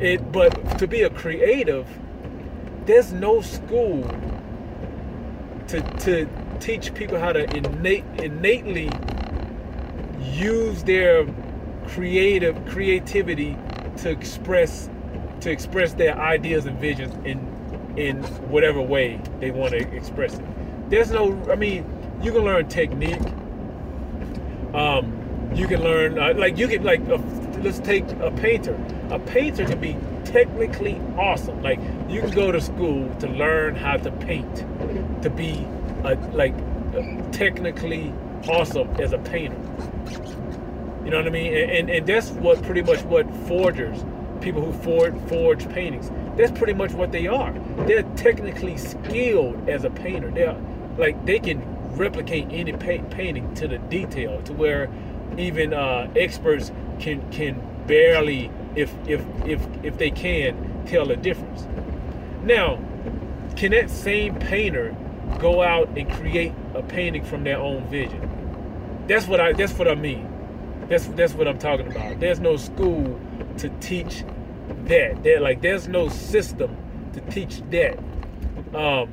it 0.00 0.32
but 0.32 0.78
to 0.78 0.86
be 0.86 1.02
a 1.02 1.10
creative, 1.10 1.88
there's 2.86 3.12
no 3.12 3.40
school 3.40 4.02
to 5.68 5.80
to 5.80 6.28
teach 6.60 6.92
people 6.94 7.18
how 7.18 7.32
to 7.32 7.44
innate 7.56 8.04
innately 8.18 8.90
use 10.20 10.82
their 10.84 11.26
creative 11.86 12.64
creativity 12.66 13.56
to 13.96 14.10
express 14.10 14.88
to 15.40 15.50
express 15.50 15.92
their 15.94 16.18
ideas 16.18 16.66
and 16.66 16.78
visions 16.78 17.14
in 17.24 17.38
in 17.96 18.22
whatever 18.50 18.80
way 18.80 19.20
they 19.40 19.50
want 19.50 19.72
to 19.72 19.78
express 19.94 20.34
it. 20.34 20.44
There's 20.90 21.10
no, 21.10 21.40
I 21.50 21.54
mean, 21.54 21.84
you 22.22 22.32
can 22.32 22.42
learn 22.44 22.68
technique. 22.68 23.20
Um, 24.74 25.50
you 25.54 25.68
can 25.68 25.82
learn, 25.82 26.18
uh, 26.18 26.34
like, 26.36 26.58
you 26.58 26.66
can, 26.66 26.82
like, 26.82 27.00
uh, 27.08 27.18
let's 27.62 27.78
take 27.78 28.10
a 28.20 28.30
painter. 28.32 28.78
A 29.10 29.18
painter 29.18 29.64
can 29.64 29.80
be 29.80 29.96
technically 30.24 31.00
awesome. 31.16 31.62
Like, 31.62 31.78
you 32.08 32.20
can 32.20 32.30
go 32.30 32.50
to 32.50 32.60
school 32.60 33.14
to 33.16 33.28
learn 33.28 33.76
how 33.76 33.96
to 33.96 34.10
paint, 34.10 34.56
to 35.22 35.30
be, 35.30 35.66
like, 36.32 36.54
technically 37.32 38.12
awesome 38.48 38.88
as 39.00 39.12
a 39.12 39.18
painter. 39.18 39.58
You 41.04 41.10
know 41.10 41.18
what 41.18 41.26
I 41.26 41.30
mean? 41.30 41.54
And, 41.54 41.70
and, 41.70 41.90
and 41.90 42.06
that's 42.06 42.30
what 42.30 42.62
pretty 42.62 42.82
much 42.82 43.02
what 43.04 43.26
forgers, 43.46 44.04
people 44.40 44.62
who 44.64 44.72
forge, 44.82 45.14
forge 45.28 45.68
paintings, 45.68 46.10
that's 46.36 46.56
pretty 46.56 46.72
much 46.72 46.92
what 46.92 47.12
they 47.12 47.26
are. 47.26 47.52
They're 47.86 48.02
technically 48.16 48.76
skilled 48.76 49.68
as 49.68 49.84
a 49.84 49.90
painter. 49.90 50.30
They're 50.30 50.56
like 50.96 51.24
they 51.26 51.38
can 51.40 51.62
replicate 51.96 52.46
any 52.50 52.72
pa- 52.72 53.06
painting 53.10 53.54
to 53.54 53.68
the 53.68 53.78
detail, 53.78 54.40
to 54.42 54.52
where 54.52 54.88
even 55.36 55.74
uh, 55.74 56.10
experts 56.16 56.72
can 57.00 57.28
can 57.30 57.60
barely, 57.86 58.50
if 58.74 58.92
if 59.06 59.24
if 59.46 59.60
if 59.82 59.98
they 59.98 60.10
can, 60.10 60.84
tell 60.86 61.06
the 61.06 61.16
difference. 61.16 61.66
Now, 62.42 62.78
can 63.56 63.72
that 63.72 63.90
same 63.90 64.36
painter 64.36 64.96
go 65.38 65.62
out 65.62 65.88
and 65.96 66.10
create 66.12 66.52
a 66.74 66.82
painting 66.82 67.24
from 67.24 67.44
their 67.44 67.58
own 67.58 67.86
vision? 67.88 68.30
That's 69.06 69.26
what 69.26 69.40
I 69.40 69.52
that's 69.52 69.72
what 69.74 69.88
I 69.88 69.94
mean. 69.94 70.30
That's 70.88 71.06
that's 71.08 71.34
what 71.34 71.48
I'm 71.48 71.58
talking 71.58 71.86
about. 71.86 72.20
There's 72.20 72.40
no 72.40 72.56
school 72.56 73.18
to 73.58 73.68
teach 73.80 74.24
that. 74.84 75.22
There 75.22 75.40
like 75.40 75.60
there's 75.62 75.88
no 75.88 76.08
system 76.08 76.76
to 77.12 77.20
teach 77.22 77.62
that. 77.70 77.98
Um, 78.74 79.12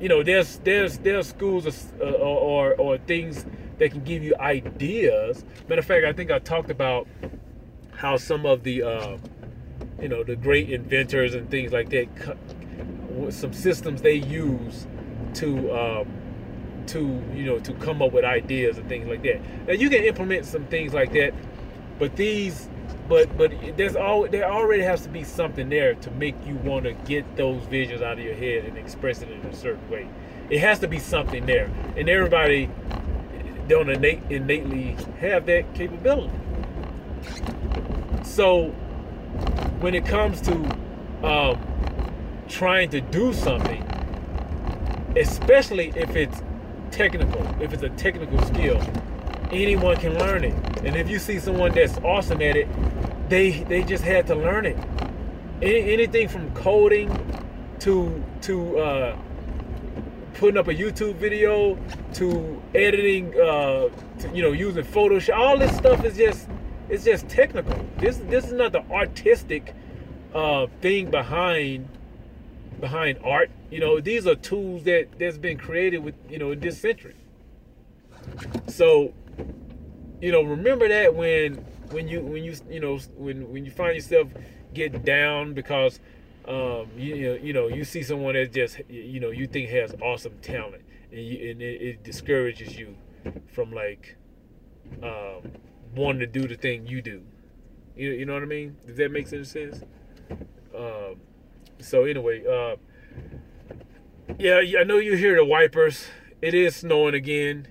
you 0.00 0.08
know, 0.08 0.22
there's 0.22 0.58
there's 0.60 0.98
there's 0.98 1.28
schools 1.28 1.66
or, 2.00 2.06
uh, 2.06 2.10
or 2.10 2.74
or 2.74 2.98
things 2.98 3.44
that 3.78 3.90
can 3.90 4.04
give 4.04 4.22
you 4.22 4.34
ideas. 4.38 5.44
Matter 5.68 5.80
of 5.80 5.86
fact, 5.86 6.04
I 6.04 6.12
think 6.12 6.30
I 6.30 6.38
talked 6.38 6.70
about 6.70 7.06
how 7.96 8.16
some 8.16 8.46
of 8.46 8.62
the 8.62 8.82
uh, 8.82 9.18
you 10.00 10.08
know 10.08 10.22
the 10.22 10.36
great 10.36 10.70
inventors 10.70 11.34
and 11.34 11.50
things 11.50 11.72
like 11.72 11.88
that, 11.90 12.08
some 13.30 13.52
systems 13.52 14.02
they 14.02 14.14
use 14.14 14.86
to 15.34 15.72
um, 15.72 16.06
to 16.86 17.22
you 17.34 17.44
know 17.44 17.58
to 17.58 17.72
come 17.74 18.02
up 18.02 18.12
with 18.12 18.24
ideas 18.24 18.78
and 18.78 18.88
things 18.88 19.06
like 19.06 19.22
that. 19.22 19.40
Now 19.66 19.74
you 19.74 19.90
can 19.90 20.02
implement 20.04 20.46
some 20.46 20.66
things 20.66 20.94
like 20.94 21.12
that, 21.12 21.34
but 21.98 22.16
these 22.16 22.68
but 23.08 23.36
but 23.36 23.52
there's 23.76 23.96
all 23.96 24.28
there 24.28 24.50
already 24.50 24.82
has 24.82 25.02
to 25.02 25.08
be 25.08 25.24
something 25.24 25.68
there 25.68 25.94
to 25.94 26.10
make 26.12 26.34
you 26.46 26.56
want 26.56 26.84
to 26.84 26.92
get 26.92 27.36
those 27.36 27.62
visions 27.64 28.02
out 28.02 28.18
of 28.18 28.24
your 28.24 28.34
head 28.34 28.64
and 28.64 28.76
express 28.76 29.22
it 29.22 29.30
in 29.30 29.40
a 29.40 29.54
certain 29.54 29.88
way. 29.90 30.08
It 30.50 30.60
has 30.60 30.78
to 30.80 30.88
be 30.88 30.98
something 30.98 31.46
there, 31.46 31.70
and 31.96 32.08
everybody 32.08 32.70
don't 33.68 33.90
innate, 33.90 34.22
innately 34.30 34.96
have 35.20 35.46
that 35.46 35.74
capability. 35.74 36.32
So 38.24 38.68
when 39.80 39.94
it 39.94 40.06
comes 40.06 40.40
to 40.42 40.54
um, 41.22 41.58
trying 42.48 42.90
to 42.90 43.00
do 43.00 43.32
something, 43.32 43.82
especially 45.16 45.92
if 45.94 46.16
it's 46.16 46.42
technical, 46.90 47.44
if 47.62 47.72
it's 47.72 47.82
a 47.82 47.90
technical 47.90 48.40
skill, 48.46 48.80
anyone 49.52 49.96
can 49.96 50.18
learn 50.18 50.44
it. 50.44 50.54
And 50.84 50.96
if 50.96 51.08
you 51.08 51.18
see 51.18 51.38
someone 51.38 51.72
that's 51.74 51.98
awesome 51.98 52.40
at 52.42 52.56
it, 52.56 52.68
they 53.28 53.50
they 53.50 53.82
just 53.82 54.04
had 54.04 54.26
to 54.28 54.34
learn 54.34 54.66
it. 54.66 54.76
Any, 55.60 55.92
anything 55.92 56.28
from 56.28 56.52
coding 56.54 57.08
to 57.80 58.24
to 58.42 58.78
uh, 58.78 59.16
putting 60.34 60.56
up 60.56 60.68
a 60.68 60.74
YouTube 60.74 61.16
video 61.16 61.78
to 62.14 62.62
editing, 62.74 63.34
uh, 63.40 63.88
to, 64.20 64.30
you 64.32 64.42
know, 64.42 64.52
using 64.52 64.84
Photoshop. 64.84 65.36
All 65.36 65.58
this 65.58 65.76
stuff 65.76 66.04
is 66.04 66.16
just 66.16 66.48
it's 66.88 67.04
just 67.04 67.28
technical. 67.28 67.78
This 67.98 68.18
this 68.18 68.46
is 68.46 68.52
not 68.52 68.72
the 68.72 68.82
artistic 68.90 69.74
uh, 70.34 70.66
thing 70.80 71.10
behind 71.10 71.88
behind 72.80 73.18
art. 73.24 73.50
You 73.70 73.80
know, 73.80 74.00
these 74.00 74.26
are 74.26 74.34
tools 74.34 74.84
that 74.84 75.18
that's 75.18 75.38
been 75.38 75.58
created 75.58 75.98
with 75.98 76.14
you 76.28 76.38
know 76.38 76.52
in 76.52 76.60
this 76.60 76.80
century. 76.80 77.14
So, 78.68 79.14
you 80.20 80.32
know, 80.32 80.42
remember 80.42 80.88
that 80.88 81.14
when 81.14 81.54
when 81.90 82.08
you 82.08 82.20
when 82.20 82.44
you 82.44 82.54
you 82.68 82.80
know 82.80 82.98
when 83.16 83.50
when 83.52 83.64
you 83.64 83.70
find 83.70 83.94
yourself 83.94 84.28
getting 84.74 85.02
down 85.02 85.54
because 85.54 86.00
um, 86.46 86.86
you, 86.96 87.14
you 87.14 87.28
know 87.28 87.34
you 87.34 87.52
know 87.52 87.68
you 87.68 87.84
see 87.84 88.02
someone 88.02 88.34
that 88.34 88.52
just 88.52 88.80
you 88.88 89.20
know 89.20 89.30
you 89.30 89.46
think 89.46 89.70
has 89.70 89.94
awesome 90.02 90.38
talent 90.42 90.82
and, 91.10 91.20
you, 91.20 91.50
and 91.50 91.62
it, 91.62 91.82
it, 91.82 92.04
discourages 92.04 92.78
you 92.78 92.94
from 93.52 93.72
like 93.72 94.16
um, 95.02 95.52
wanting 95.94 96.20
to 96.20 96.26
do 96.26 96.46
the 96.46 96.54
thing 96.54 96.86
you 96.86 97.02
do. 97.02 97.22
You, 97.96 98.10
you 98.10 98.26
know 98.26 98.34
what 98.34 98.42
I 98.42 98.46
mean? 98.46 98.76
Does 98.86 98.96
that 98.96 99.10
make 99.10 99.32
any 99.32 99.44
sense? 99.44 99.80
Um, 100.76 101.16
so 101.80 102.04
anyway, 102.04 102.44
uh, 102.46 102.76
yeah, 104.38 104.60
I 104.78 104.84
know 104.84 104.98
you 104.98 105.16
hear 105.16 105.36
the 105.36 105.44
wipers. 105.44 106.06
It 106.40 106.54
is 106.54 106.76
snowing 106.76 107.14
again 107.14 107.68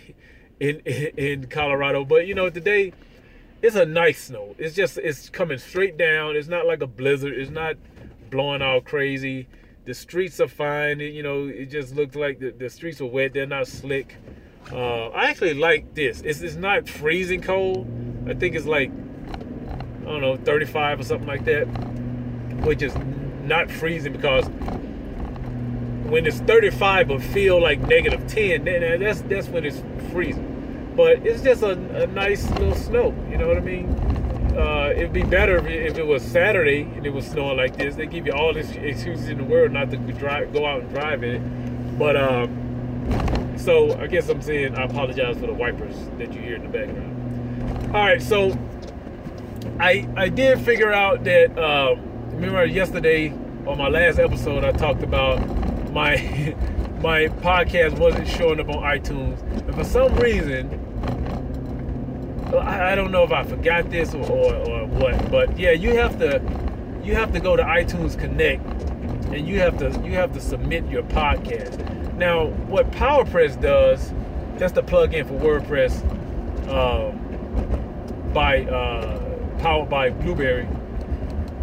in, 0.60 0.80
in 0.80 1.06
in 1.16 1.46
Colorado, 1.46 2.04
but 2.04 2.26
you 2.26 2.34
know 2.34 2.50
today 2.50 2.92
it's 3.62 3.76
a 3.76 3.86
nice 3.86 4.24
snow. 4.24 4.54
It's 4.58 4.74
just 4.74 4.98
it's 4.98 5.30
coming 5.30 5.58
straight 5.58 5.96
down. 5.96 6.36
It's 6.36 6.48
not 6.48 6.66
like 6.66 6.82
a 6.82 6.86
blizzard. 6.86 7.32
It's 7.32 7.50
not 7.50 7.76
blowing 8.30 8.62
all 8.62 8.80
crazy. 8.80 9.48
The 9.86 9.94
streets 9.94 10.40
are 10.40 10.48
fine. 10.48 11.00
It, 11.00 11.14
you 11.14 11.22
know, 11.22 11.46
it 11.46 11.66
just 11.66 11.94
looks 11.94 12.14
like 12.14 12.40
the, 12.40 12.50
the 12.50 12.68
streets 12.68 13.00
are 13.00 13.06
wet. 13.06 13.32
They're 13.32 13.46
not 13.46 13.66
slick. 13.66 14.16
Uh, 14.72 15.08
I 15.08 15.30
actually 15.30 15.54
like 15.54 15.94
this. 15.94 16.20
It's, 16.22 16.40
it's 16.40 16.56
not 16.56 16.88
freezing 16.88 17.42
cold. 17.42 17.86
I 18.28 18.34
think 18.34 18.54
it's 18.54 18.66
like 18.66 18.90
I 18.90 20.06
don't 20.06 20.20
know 20.20 20.36
35 20.36 21.00
or 21.00 21.02
something 21.04 21.26
like 21.26 21.44
that, 21.46 21.64
which 22.64 22.82
is 22.82 22.94
not 23.44 23.70
freezing 23.70 24.12
because 24.12 24.46
when 26.04 26.26
it's 26.26 26.38
35 26.40 27.08
but 27.08 27.22
feel 27.22 27.60
like 27.60 27.80
negative 27.80 28.26
10, 28.26 28.64
then 28.64 29.00
that's 29.00 29.22
that's 29.22 29.48
when 29.48 29.64
it's 29.64 29.82
freezing. 30.10 30.92
But 30.96 31.26
it's 31.26 31.42
just 31.42 31.62
a, 31.62 32.02
a 32.02 32.06
nice 32.06 32.48
little 32.50 32.74
snow. 32.74 33.14
You 33.30 33.38
know 33.38 33.48
what 33.48 33.56
I 33.56 33.60
mean? 33.60 33.88
Uh, 34.56 34.92
it'd 34.94 35.12
be 35.12 35.24
better 35.24 35.66
if 35.66 35.98
it 35.98 36.06
was 36.06 36.22
Saturday 36.22 36.82
and 36.82 37.04
it 37.04 37.12
was 37.12 37.26
snowing 37.26 37.56
like 37.56 37.76
this. 37.76 37.96
They 37.96 38.06
give 38.06 38.26
you 38.26 38.32
all 38.32 38.54
these 38.54 38.70
excuses 38.70 39.28
in 39.28 39.38
the 39.38 39.44
world 39.44 39.72
not 39.72 39.90
to 39.90 39.96
drive, 39.96 40.52
go 40.52 40.64
out 40.66 40.82
and 40.82 40.90
drive 40.90 41.24
in 41.24 41.34
it. 41.34 41.98
But 41.98 42.16
um, 42.16 43.54
so 43.56 43.98
I 43.98 44.06
guess 44.06 44.28
I'm 44.28 44.42
saying 44.42 44.76
I 44.76 44.84
apologize 44.84 45.38
for 45.38 45.46
the 45.46 45.54
wipers 45.54 45.96
that 46.18 46.32
you 46.32 46.40
hear 46.40 46.56
in 46.56 46.62
the 46.62 46.68
background. 46.68 47.96
All 47.96 48.02
right, 48.04 48.22
so 48.22 48.56
I 49.80 50.08
I 50.16 50.28
did 50.28 50.60
figure 50.60 50.92
out 50.92 51.24
that 51.24 51.58
um, 51.58 52.13
remember 52.34 52.64
yesterday 52.64 53.30
on 53.66 53.78
my 53.78 53.88
last 53.88 54.18
episode 54.18 54.64
I 54.64 54.72
talked 54.72 55.02
about 55.02 55.38
my 55.92 56.16
my 57.00 57.26
podcast 57.28 57.98
wasn't 57.98 58.28
showing 58.28 58.60
up 58.60 58.68
on 58.68 58.82
iTunes, 58.82 59.40
and 59.66 59.74
for 59.74 59.84
some 59.84 60.14
reason 60.16 60.80
I, 62.56 62.94
don't 62.94 63.10
know 63.10 63.24
if 63.24 63.32
I 63.32 63.42
forgot 63.42 63.90
this 63.90 64.14
or, 64.14 64.22
or, 64.30 64.54
or 64.54 64.86
what, 64.86 65.30
but 65.30 65.58
yeah, 65.58 65.72
you 65.72 65.96
have 65.96 66.18
to 66.18 66.40
you 67.02 67.14
have 67.14 67.32
to 67.32 67.40
go 67.40 67.56
to 67.56 67.62
iTunes 67.62 68.18
Connect 68.18 68.64
and 69.32 69.46
you 69.46 69.58
have 69.60 69.78
to 69.78 69.90
you 70.04 70.12
have 70.14 70.32
to 70.32 70.40
submit 70.40 70.86
your 70.88 71.02
podcast. 71.02 71.80
Now, 72.14 72.46
what 72.68 72.90
PowerPress 72.92 73.60
does, 73.60 74.12
that's 74.56 74.72
the 74.72 74.82
plug-in 74.82 75.26
for 75.26 75.34
WordPress, 75.34 76.00
um, 76.68 78.32
by 78.32 78.64
uh, 78.64 79.18
powered 79.58 79.90
by 79.90 80.10
Blubrry. 80.10 80.68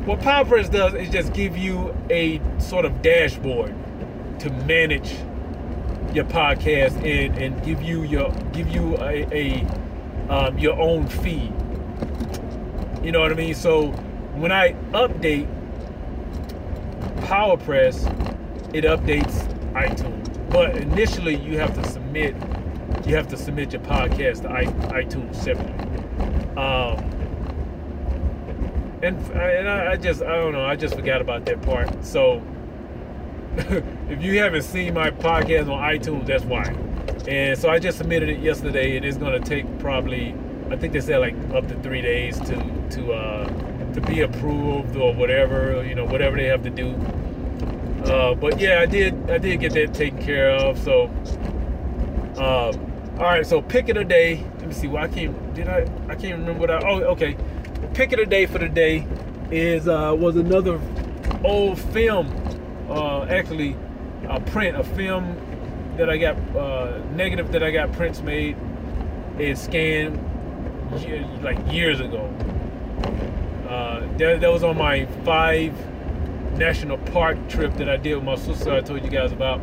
What 0.05 0.19
PowerPress 0.19 0.71
does 0.71 0.95
is 0.95 1.09
just 1.09 1.31
give 1.31 1.55
you 1.55 1.95
a 2.09 2.41
sort 2.57 2.85
of 2.85 3.03
dashboard 3.03 3.75
to 4.39 4.49
manage 4.49 5.11
your 6.11 6.25
podcast 6.25 6.95
and, 7.05 7.37
and 7.37 7.63
give 7.63 7.83
you 7.83 8.01
your 8.01 8.31
give 8.51 8.67
you 8.69 8.97
a, 8.97 9.27
a 9.31 9.67
um, 10.27 10.57
your 10.57 10.79
own 10.79 11.07
feed. 11.07 11.53
You 13.03 13.11
know 13.11 13.19
what 13.19 13.31
I 13.31 13.35
mean? 13.35 13.53
So 13.53 13.89
when 14.33 14.51
I 14.51 14.73
update 14.91 15.47
PowerPress, 17.27 18.07
it 18.73 18.83
updates 18.85 19.47
iTunes. 19.73 20.49
But 20.49 20.77
initially, 20.77 21.35
you 21.35 21.59
have 21.59 21.75
to 21.75 21.87
submit 21.87 22.35
you 23.05 23.15
have 23.15 23.27
to 23.27 23.37
submit 23.37 23.73
your 23.73 23.83
podcast 23.83 24.41
to 24.41 24.49
iTunes 24.89 25.35
separately. 25.35 26.57
Um, 26.57 27.20
and 29.03 29.17
and 29.31 29.67
I, 29.69 29.93
I 29.93 29.95
just 29.97 30.21
I 30.21 30.35
don't 30.35 30.53
know 30.53 30.65
I 30.65 30.75
just 30.75 30.95
forgot 30.95 31.21
about 31.21 31.45
that 31.45 31.61
part. 31.61 32.05
So 32.05 32.41
if 33.57 34.21
you 34.23 34.39
haven't 34.39 34.63
seen 34.63 34.93
my 34.93 35.11
podcast 35.11 35.69
on 35.71 35.79
iTunes, 35.79 36.25
that's 36.25 36.45
why. 36.45 36.75
And 37.27 37.57
so 37.59 37.69
I 37.69 37.79
just 37.79 37.97
submitted 37.97 38.29
it 38.29 38.39
yesterday, 38.39 38.95
and 38.95 39.05
it's 39.05 39.17
gonna 39.17 39.39
take 39.39 39.65
probably, 39.79 40.35
I 40.69 40.75
think 40.77 40.93
they 40.93 41.01
said 41.01 41.19
like 41.19 41.35
up 41.53 41.67
to 41.67 41.75
three 41.81 42.01
days 42.01 42.39
to 42.39 42.55
to 42.91 43.13
uh, 43.13 43.93
to 43.93 44.01
be 44.01 44.21
approved 44.21 44.95
or 44.95 45.13
whatever, 45.13 45.83
you 45.85 45.95
know, 45.95 46.05
whatever 46.05 46.37
they 46.37 46.45
have 46.45 46.63
to 46.63 46.69
do. 46.69 46.95
Uh, 48.05 48.33
but 48.35 48.59
yeah, 48.59 48.79
I 48.79 48.85
did 48.85 49.29
I 49.29 49.37
did 49.37 49.59
get 49.59 49.73
that 49.73 49.93
taken 49.93 50.21
care 50.21 50.51
of. 50.51 50.77
So, 50.79 51.11
uh, 52.37 52.71
all 53.17 53.25
right. 53.25 53.45
So 53.45 53.61
pick 53.61 53.89
of 53.89 53.95
the 53.95 54.03
day. 54.03 54.43
Let 54.59 54.67
me 54.67 54.73
see. 54.73 54.87
What 54.87 55.03
I 55.03 55.07
can't 55.07 55.53
did 55.53 55.67
I 55.67 55.81
I 56.07 56.15
can't 56.15 56.39
remember 56.39 56.53
what 56.53 56.71
I. 56.71 56.79
Oh, 56.87 57.01
okay. 57.13 57.35
Pick 57.93 58.13
of 58.13 58.19
the 58.19 58.25
day 58.25 58.45
for 58.45 58.57
the 58.57 58.69
day 58.69 59.05
is 59.51 59.87
uh, 59.87 60.15
was 60.17 60.37
another 60.37 60.79
old 61.43 61.77
film. 61.77 62.33
Uh, 62.89 63.23
actually, 63.25 63.75
a 64.29 64.39
print, 64.39 64.77
a 64.77 64.83
film 64.83 65.35
that 65.97 66.09
I 66.09 66.17
got 66.17 66.37
uh, 66.55 67.01
negative 67.15 67.51
that 67.51 67.63
I 67.63 67.71
got 67.71 67.91
prints 67.91 68.21
made 68.21 68.55
and 69.39 69.57
scanned 69.57 70.17
like 71.43 71.59
years 71.71 71.99
ago. 71.99 72.33
Uh, 73.67 74.01
that, 74.17 74.39
that 74.39 74.51
was 74.51 74.63
on 74.63 74.77
my 74.77 75.05
five 75.25 75.73
national 76.57 76.97
park 76.97 77.37
trip 77.49 77.73
that 77.75 77.89
I 77.89 77.97
did 77.97 78.15
with 78.15 78.23
my 78.23 78.35
sister. 78.35 78.71
I 78.71 78.81
told 78.81 79.03
you 79.03 79.09
guys 79.09 79.33
about, 79.33 79.59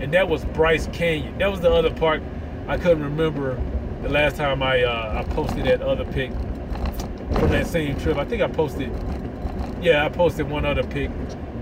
and 0.00 0.12
that 0.14 0.28
was 0.28 0.44
Bryce 0.46 0.88
Canyon. 0.88 1.38
That 1.38 1.50
was 1.50 1.60
the 1.60 1.70
other 1.72 1.94
park 1.94 2.22
I 2.66 2.76
couldn't 2.76 3.04
remember 3.04 3.60
the 4.02 4.08
last 4.08 4.36
time 4.36 4.64
I 4.64 4.82
uh, 4.82 5.24
I 5.24 5.32
posted 5.32 5.64
that 5.66 5.80
other 5.80 6.04
pic 6.04 6.32
from 7.38 7.50
that 7.50 7.66
same 7.66 7.98
trip. 7.98 8.16
I 8.16 8.24
think 8.24 8.42
I 8.42 8.48
posted, 8.48 8.90
yeah, 9.80 10.04
I 10.04 10.08
posted 10.08 10.48
one 10.48 10.64
other 10.64 10.82
pic 10.82 11.10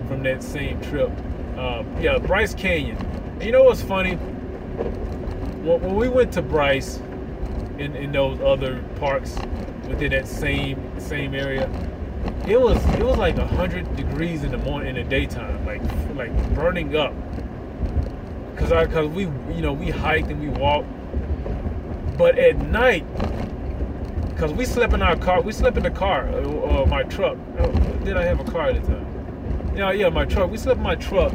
from 0.08 0.22
that 0.22 0.42
same 0.42 0.80
trip. 0.80 1.10
Uh, 1.56 1.84
yeah, 2.00 2.18
Bryce 2.18 2.54
Canyon. 2.54 2.98
You 3.40 3.52
know 3.52 3.64
what's 3.64 3.82
funny? 3.82 4.14
When 5.64 5.96
we 5.96 6.08
went 6.08 6.32
to 6.34 6.42
Bryce 6.42 6.98
in, 7.78 7.94
in 7.96 8.12
those 8.12 8.40
other 8.40 8.82
parks 8.96 9.36
within 9.88 10.10
that 10.12 10.26
same 10.26 11.00
same 11.00 11.34
area, 11.34 11.68
it 12.46 12.60
was 12.60 12.76
it 12.94 13.02
was 13.02 13.16
like 13.16 13.36
hundred 13.36 13.94
degrees 13.96 14.44
in 14.44 14.52
the 14.52 14.58
morning 14.58 14.96
in 14.96 15.02
the 15.02 15.10
daytime, 15.10 15.64
like 15.66 15.82
like 16.14 16.54
burning 16.54 16.96
up. 16.96 17.14
Cause 18.56 18.72
I 18.72 18.86
cause 18.86 19.08
we 19.08 19.22
you 19.22 19.60
know 19.60 19.72
we 19.72 19.90
hiked 19.90 20.28
and 20.28 20.40
we 20.40 20.48
walked, 20.48 20.88
but 22.16 22.38
at 22.38 22.56
night, 22.56 23.04
cause 24.36 24.52
we 24.52 24.64
slept 24.64 24.92
in 24.92 25.02
our 25.02 25.16
car, 25.16 25.40
we 25.40 25.52
slept 25.52 25.76
in 25.76 25.82
the 25.82 25.90
car, 25.90 26.28
uh, 26.28 26.82
uh, 26.82 26.86
my 26.86 27.02
truck. 27.04 27.38
Oh, 27.58 27.72
did 28.04 28.16
I 28.16 28.24
have 28.24 28.40
a 28.40 28.44
car 28.44 28.68
at 28.68 28.82
the 28.82 28.88
time? 28.88 29.72
Yeah, 29.76 29.92
yeah, 29.92 30.08
my 30.08 30.24
truck. 30.24 30.50
We 30.50 30.58
slept 30.58 30.78
in 30.78 30.82
my 30.82 30.94
truck, 30.94 31.32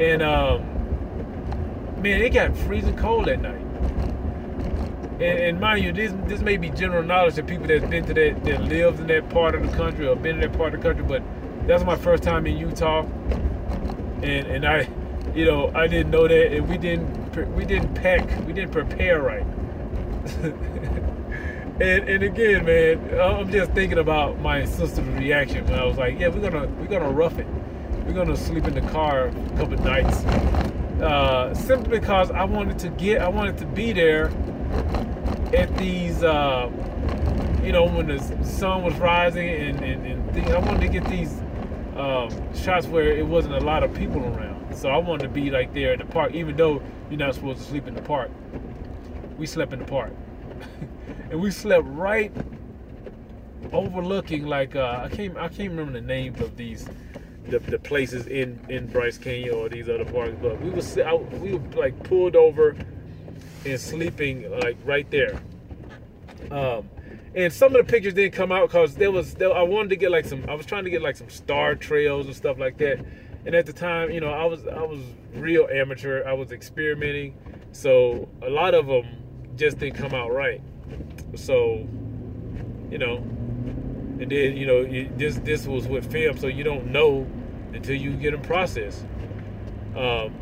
and 0.00 0.22
um, 0.22 0.62
man, 2.00 2.20
it 2.22 2.30
got 2.30 2.56
freezing 2.56 2.96
cold 2.96 3.28
at 3.28 3.40
night. 3.40 3.60
And, 5.14 5.38
and, 5.38 5.60
mind 5.60 5.84
you, 5.84 5.92
this 5.92 6.12
this 6.26 6.40
may 6.40 6.56
be 6.56 6.70
general 6.70 7.02
knowledge 7.02 7.36
to 7.36 7.42
people 7.42 7.66
that's 7.66 7.84
been 7.86 8.04
to 8.06 8.14
that 8.14 8.44
that 8.44 8.64
lives 8.64 8.98
in 8.98 9.06
that 9.08 9.28
part 9.28 9.54
of 9.54 9.62
the 9.62 9.76
country 9.76 10.06
or 10.06 10.16
been 10.16 10.36
in 10.36 10.40
that 10.40 10.56
part 10.58 10.74
of 10.74 10.80
the 10.80 10.88
country, 10.88 11.04
but 11.04 11.22
that's 11.66 11.84
my 11.84 11.96
first 11.96 12.22
time 12.22 12.46
in 12.46 12.56
Utah, 12.56 13.06
and 14.22 14.46
and 14.46 14.66
I, 14.66 14.88
you 15.34 15.44
know, 15.44 15.70
I 15.74 15.86
didn't 15.86 16.10
know 16.10 16.26
that, 16.26 16.52
and 16.52 16.68
we 16.68 16.78
didn't 16.78 17.54
we 17.54 17.64
didn't 17.64 17.94
pack, 17.94 18.28
we 18.46 18.52
didn't 18.52 18.72
prepare 18.72 19.22
right. 19.22 19.46
and 21.82 22.08
and 22.08 22.22
again, 22.22 22.64
man, 22.64 23.20
I'm 23.20 23.50
just 23.50 23.72
thinking 23.72 23.98
about 23.98 24.40
my 24.40 24.64
sister's 24.64 25.06
reaction 25.08 25.64
when 25.66 25.78
I 25.78 25.84
was 25.84 25.98
like, 25.98 26.18
yeah, 26.18 26.28
we're 26.28 26.48
gonna 26.48 26.68
we're 26.78 26.86
gonna 26.86 27.10
rough 27.10 27.38
it, 27.38 27.46
we're 28.06 28.14
gonna 28.14 28.36
sleep 28.36 28.66
in 28.66 28.74
the 28.74 28.92
car 28.92 29.26
a 29.26 29.32
couple 29.56 29.76
nights 29.78 30.24
uh, 31.02 31.52
simply 31.54 31.98
because 31.98 32.30
I 32.30 32.44
wanted 32.44 32.78
to 32.80 32.88
get, 32.90 33.20
I 33.20 33.28
wanted 33.28 33.58
to 33.58 33.66
be 33.66 33.92
there 33.92 34.26
at 35.52 35.76
these, 35.76 36.22
uh, 36.22 36.70
you 37.62 37.72
know, 37.72 37.84
when 37.84 38.06
the 38.06 38.20
sun 38.44 38.82
was 38.84 38.94
rising 38.96 39.48
and, 39.48 39.80
and, 39.80 40.06
and 40.06 40.48
I 40.48 40.58
wanted 40.58 40.80
to 40.80 40.88
get 40.88 41.04
these 41.06 41.40
um, 41.96 42.30
shots 42.54 42.86
where 42.86 43.10
it 43.10 43.26
wasn't 43.26 43.54
a 43.54 43.60
lot 43.60 43.82
of 43.82 43.92
people 43.94 44.22
around. 44.22 44.74
So 44.76 44.88
I 44.88 44.96
wanted 44.96 45.24
to 45.24 45.28
be 45.28 45.50
like 45.50 45.74
there 45.74 45.92
in 45.92 45.98
the 45.98 46.06
park, 46.06 46.32
even 46.34 46.56
though 46.56 46.80
you're 47.10 47.18
not 47.18 47.34
supposed 47.34 47.60
to 47.60 47.64
sleep 47.66 47.86
in 47.88 47.94
the 47.94 48.02
park. 48.02 48.30
We 49.36 49.46
slept 49.46 49.72
in 49.72 49.80
the 49.80 49.84
park. 49.84 50.12
and 51.32 51.40
we 51.40 51.50
slept 51.50 51.86
right 51.88 52.30
overlooking 53.72 54.44
like 54.44 54.76
uh, 54.76 55.00
I 55.04 55.08
can't 55.08 55.36
I 55.38 55.48
can't 55.48 55.70
remember 55.70 55.92
the 55.92 56.02
names 56.02 56.38
of 56.40 56.58
these 56.58 56.86
the, 57.48 57.58
the 57.58 57.78
places 57.78 58.26
in 58.26 58.60
in 58.68 58.86
Bryce 58.86 59.16
Canyon 59.16 59.54
or 59.54 59.68
these 59.70 59.88
other 59.88 60.04
parks, 60.04 60.36
but 60.42 60.60
we 60.60 60.68
was 60.68 60.94
we 61.40 61.54
were 61.54 61.70
like 61.74 62.00
pulled 62.04 62.36
over 62.36 62.76
and 63.64 63.80
sleeping 63.80 64.50
like 64.60 64.76
right 64.84 65.10
there. 65.10 65.40
Um, 66.50 66.90
and 67.34 67.50
some 67.50 67.74
of 67.74 67.86
the 67.86 67.90
pictures 67.90 68.12
didn't 68.12 68.34
come 68.34 68.52
out 68.52 68.68
because 68.68 68.94
there 68.96 69.10
was 69.10 69.32
there, 69.34 69.54
I 69.54 69.62
wanted 69.62 69.88
to 69.88 69.96
get 69.96 70.10
like 70.10 70.26
some 70.26 70.44
I 70.50 70.54
was 70.54 70.66
trying 70.66 70.84
to 70.84 70.90
get 70.90 71.00
like 71.00 71.16
some 71.16 71.30
star 71.30 71.74
trails 71.74 72.26
and 72.26 72.36
stuff 72.36 72.58
like 72.58 72.76
that. 72.78 73.02
And 73.46 73.54
at 73.54 73.64
the 73.64 73.72
time, 73.72 74.10
you 74.10 74.20
know, 74.20 74.30
I 74.30 74.44
was 74.44 74.66
I 74.66 74.82
was 74.82 75.00
real 75.32 75.66
amateur. 75.72 76.24
I 76.26 76.34
was 76.34 76.52
experimenting, 76.52 77.38
so 77.72 78.28
a 78.42 78.50
lot 78.50 78.74
of 78.74 78.86
them 78.86 79.06
just 79.56 79.78
didn't 79.78 79.96
come 79.96 80.12
out 80.12 80.30
right. 80.30 80.60
So, 81.34 81.86
you 82.90 82.98
know, 82.98 83.16
and 83.16 84.30
then 84.30 84.56
you 84.56 84.66
know 84.66 84.84
this 85.16 85.36
this 85.38 85.66
was 85.66 85.86
with 85.86 86.10
film, 86.10 86.38
so 86.38 86.46
you 86.46 86.64
don't 86.64 86.86
know 86.88 87.26
until 87.72 87.96
you 87.96 88.12
get 88.12 88.32
them 88.32 88.42
processed. 88.42 89.04
Um, 89.96 90.34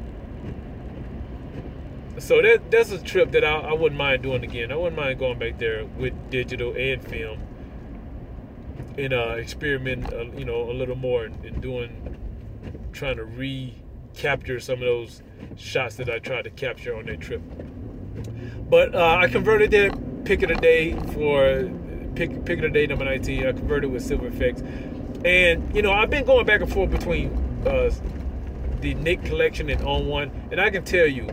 so 2.18 2.42
that 2.42 2.70
that's 2.70 2.90
a 2.90 2.98
trip 2.98 3.32
that 3.32 3.44
I, 3.44 3.52
I 3.52 3.72
wouldn't 3.72 3.98
mind 3.98 4.22
doing 4.22 4.44
again. 4.44 4.70
I 4.72 4.76
wouldn't 4.76 4.96
mind 4.96 5.18
going 5.18 5.38
back 5.38 5.58
there 5.58 5.86
with 5.86 6.12
digital 6.30 6.74
and 6.76 7.02
film 7.02 7.40
and 8.98 9.12
uh, 9.12 9.30
experiment, 9.38 10.12
uh, 10.12 10.24
you 10.36 10.44
know, 10.44 10.70
a 10.70 10.72
little 10.72 10.96
more 10.96 11.24
and 11.24 11.62
doing, 11.62 12.16
trying 12.92 13.16
to 13.16 13.24
recapture 13.24 14.60
some 14.60 14.74
of 14.74 14.80
those 14.80 15.22
shots 15.56 15.96
that 15.96 16.10
I 16.10 16.18
tried 16.18 16.42
to 16.42 16.50
capture 16.50 16.94
on 16.96 17.06
that 17.06 17.20
trip. 17.20 17.40
But 18.68 18.94
uh, 18.94 19.16
I 19.16 19.28
converted 19.28 19.70
that 19.70 20.09
pick 20.24 20.42
of 20.42 20.48
the 20.48 20.54
day 20.56 20.92
for 21.12 21.70
pick 22.14 22.44
pick 22.44 22.58
of 22.58 22.62
the 22.62 22.70
day 22.70 22.86
number 22.86 23.04
19. 23.04 23.46
I 23.46 23.52
converted 23.52 23.90
with 23.90 24.02
Silver 24.02 24.30
Efex, 24.30 24.60
and 25.24 25.74
you 25.74 25.82
know 25.82 25.92
I've 25.92 26.10
been 26.10 26.24
going 26.24 26.46
back 26.46 26.60
and 26.60 26.72
forth 26.72 26.90
between 26.90 27.32
uh, 27.66 27.90
the 28.80 28.94
Nik 28.94 29.24
collection 29.24 29.68
and 29.70 29.80
ON1, 29.80 30.52
and 30.52 30.60
I 30.60 30.70
can 30.70 30.84
tell 30.84 31.06
you 31.06 31.28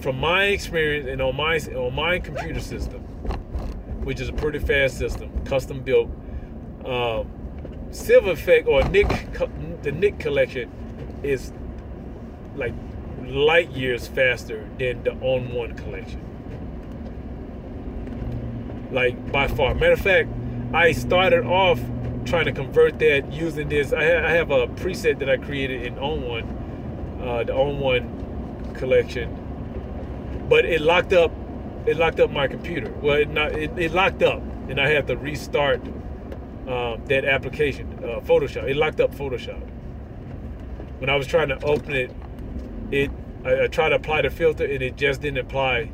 from 0.00 0.18
my 0.18 0.44
experience 0.44 1.08
and 1.08 1.20
on 1.22 1.36
my 1.36 1.58
on 1.58 1.94
my 1.94 2.18
computer 2.18 2.60
system, 2.60 3.00
which 4.04 4.20
is 4.20 4.28
a 4.28 4.32
pretty 4.32 4.58
fast 4.58 4.98
system, 4.98 5.30
custom 5.44 5.80
built. 5.80 6.10
Uh, 6.84 7.24
Silver 7.90 8.34
Efex 8.34 8.66
or 8.66 8.82
Nik 8.88 9.08
the 9.82 9.92
Nik 9.92 10.18
collection 10.18 10.70
is 11.22 11.52
like 12.56 12.74
light 13.24 13.70
years 13.70 14.06
faster 14.06 14.68
than 14.78 15.02
the 15.02 15.10
ON1 15.10 15.76
collection 15.76 16.25
like 18.92 19.32
by 19.32 19.48
far. 19.48 19.74
Matter 19.74 19.92
of 19.92 20.00
fact, 20.00 20.28
I 20.72 20.92
started 20.92 21.44
off 21.44 21.80
trying 22.24 22.46
to 22.46 22.52
convert 22.52 22.98
that 22.98 23.32
using 23.32 23.68
this. 23.68 23.92
I, 23.92 24.04
ha- 24.04 24.26
I 24.26 24.30
have 24.30 24.50
a 24.50 24.66
preset 24.66 25.18
that 25.20 25.30
I 25.30 25.36
created 25.36 25.82
in 25.82 25.94
ON1, 25.96 27.22
uh, 27.22 27.44
the 27.44 27.52
ON1 27.52 28.74
collection, 28.76 30.46
but 30.48 30.64
it 30.64 30.80
locked 30.80 31.12
up. 31.12 31.32
It 31.86 31.96
locked 31.96 32.18
up 32.18 32.30
my 32.30 32.48
computer. 32.48 32.90
Well, 33.00 33.16
it 33.16 33.28
not. 33.30 33.52
It, 33.52 33.70
it 33.78 33.92
locked 33.92 34.22
up, 34.22 34.42
and 34.68 34.80
I 34.80 34.88
had 34.88 35.06
to 35.06 35.16
restart 35.16 35.80
um, 36.66 37.04
that 37.06 37.24
application, 37.24 37.92
uh, 38.02 38.20
Photoshop. 38.20 38.68
It 38.68 38.76
locked 38.76 39.00
up 39.00 39.14
Photoshop. 39.14 39.62
When 40.98 41.08
I 41.10 41.16
was 41.16 41.26
trying 41.26 41.48
to 41.48 41.62
open 41.64 41.94
it, 41.94 42.10
it 42.90 43.10
I, 43.44 43.64
I 43.64 43.66
tried 43.68 43.90
to 43.90 43.96
apply 43.96 44.22
the 44.22 44.30
filter, 44.30 44.64
and 44.64 44.82
it 44.82 44.96
just 44.96 45.20
didn't 45.20 45.38
apply 45.38 45.90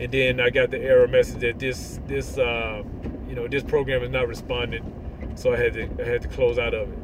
and 0.00 0.10
then 0.12 0.40
I 0.40 0.50
got 0.50 0.70
the 0.70 0.78
error 0.78 1.06
message 1.06 1.40
that 1.40 1.58
this 1.58 2.00
this 2.06 2.36
uh, 2.38 2.82
you 3.28 3.34
know 3.34 3.46
this 3.46 3.62
program 3.62 4.02
is 4.02 4.10
not 4.10 4.26
responding, 4.26 5.32
so 5.36 5.52
I 5.52 5.56
had 5.56 5.74
to 5.74 5.88
I 6.00 6.06
had 6.06 6.22
to 6.22 6.28
close 6.28 6.58
out 6.58 6.74
of 6.74 6.88
it. 6.92 6.98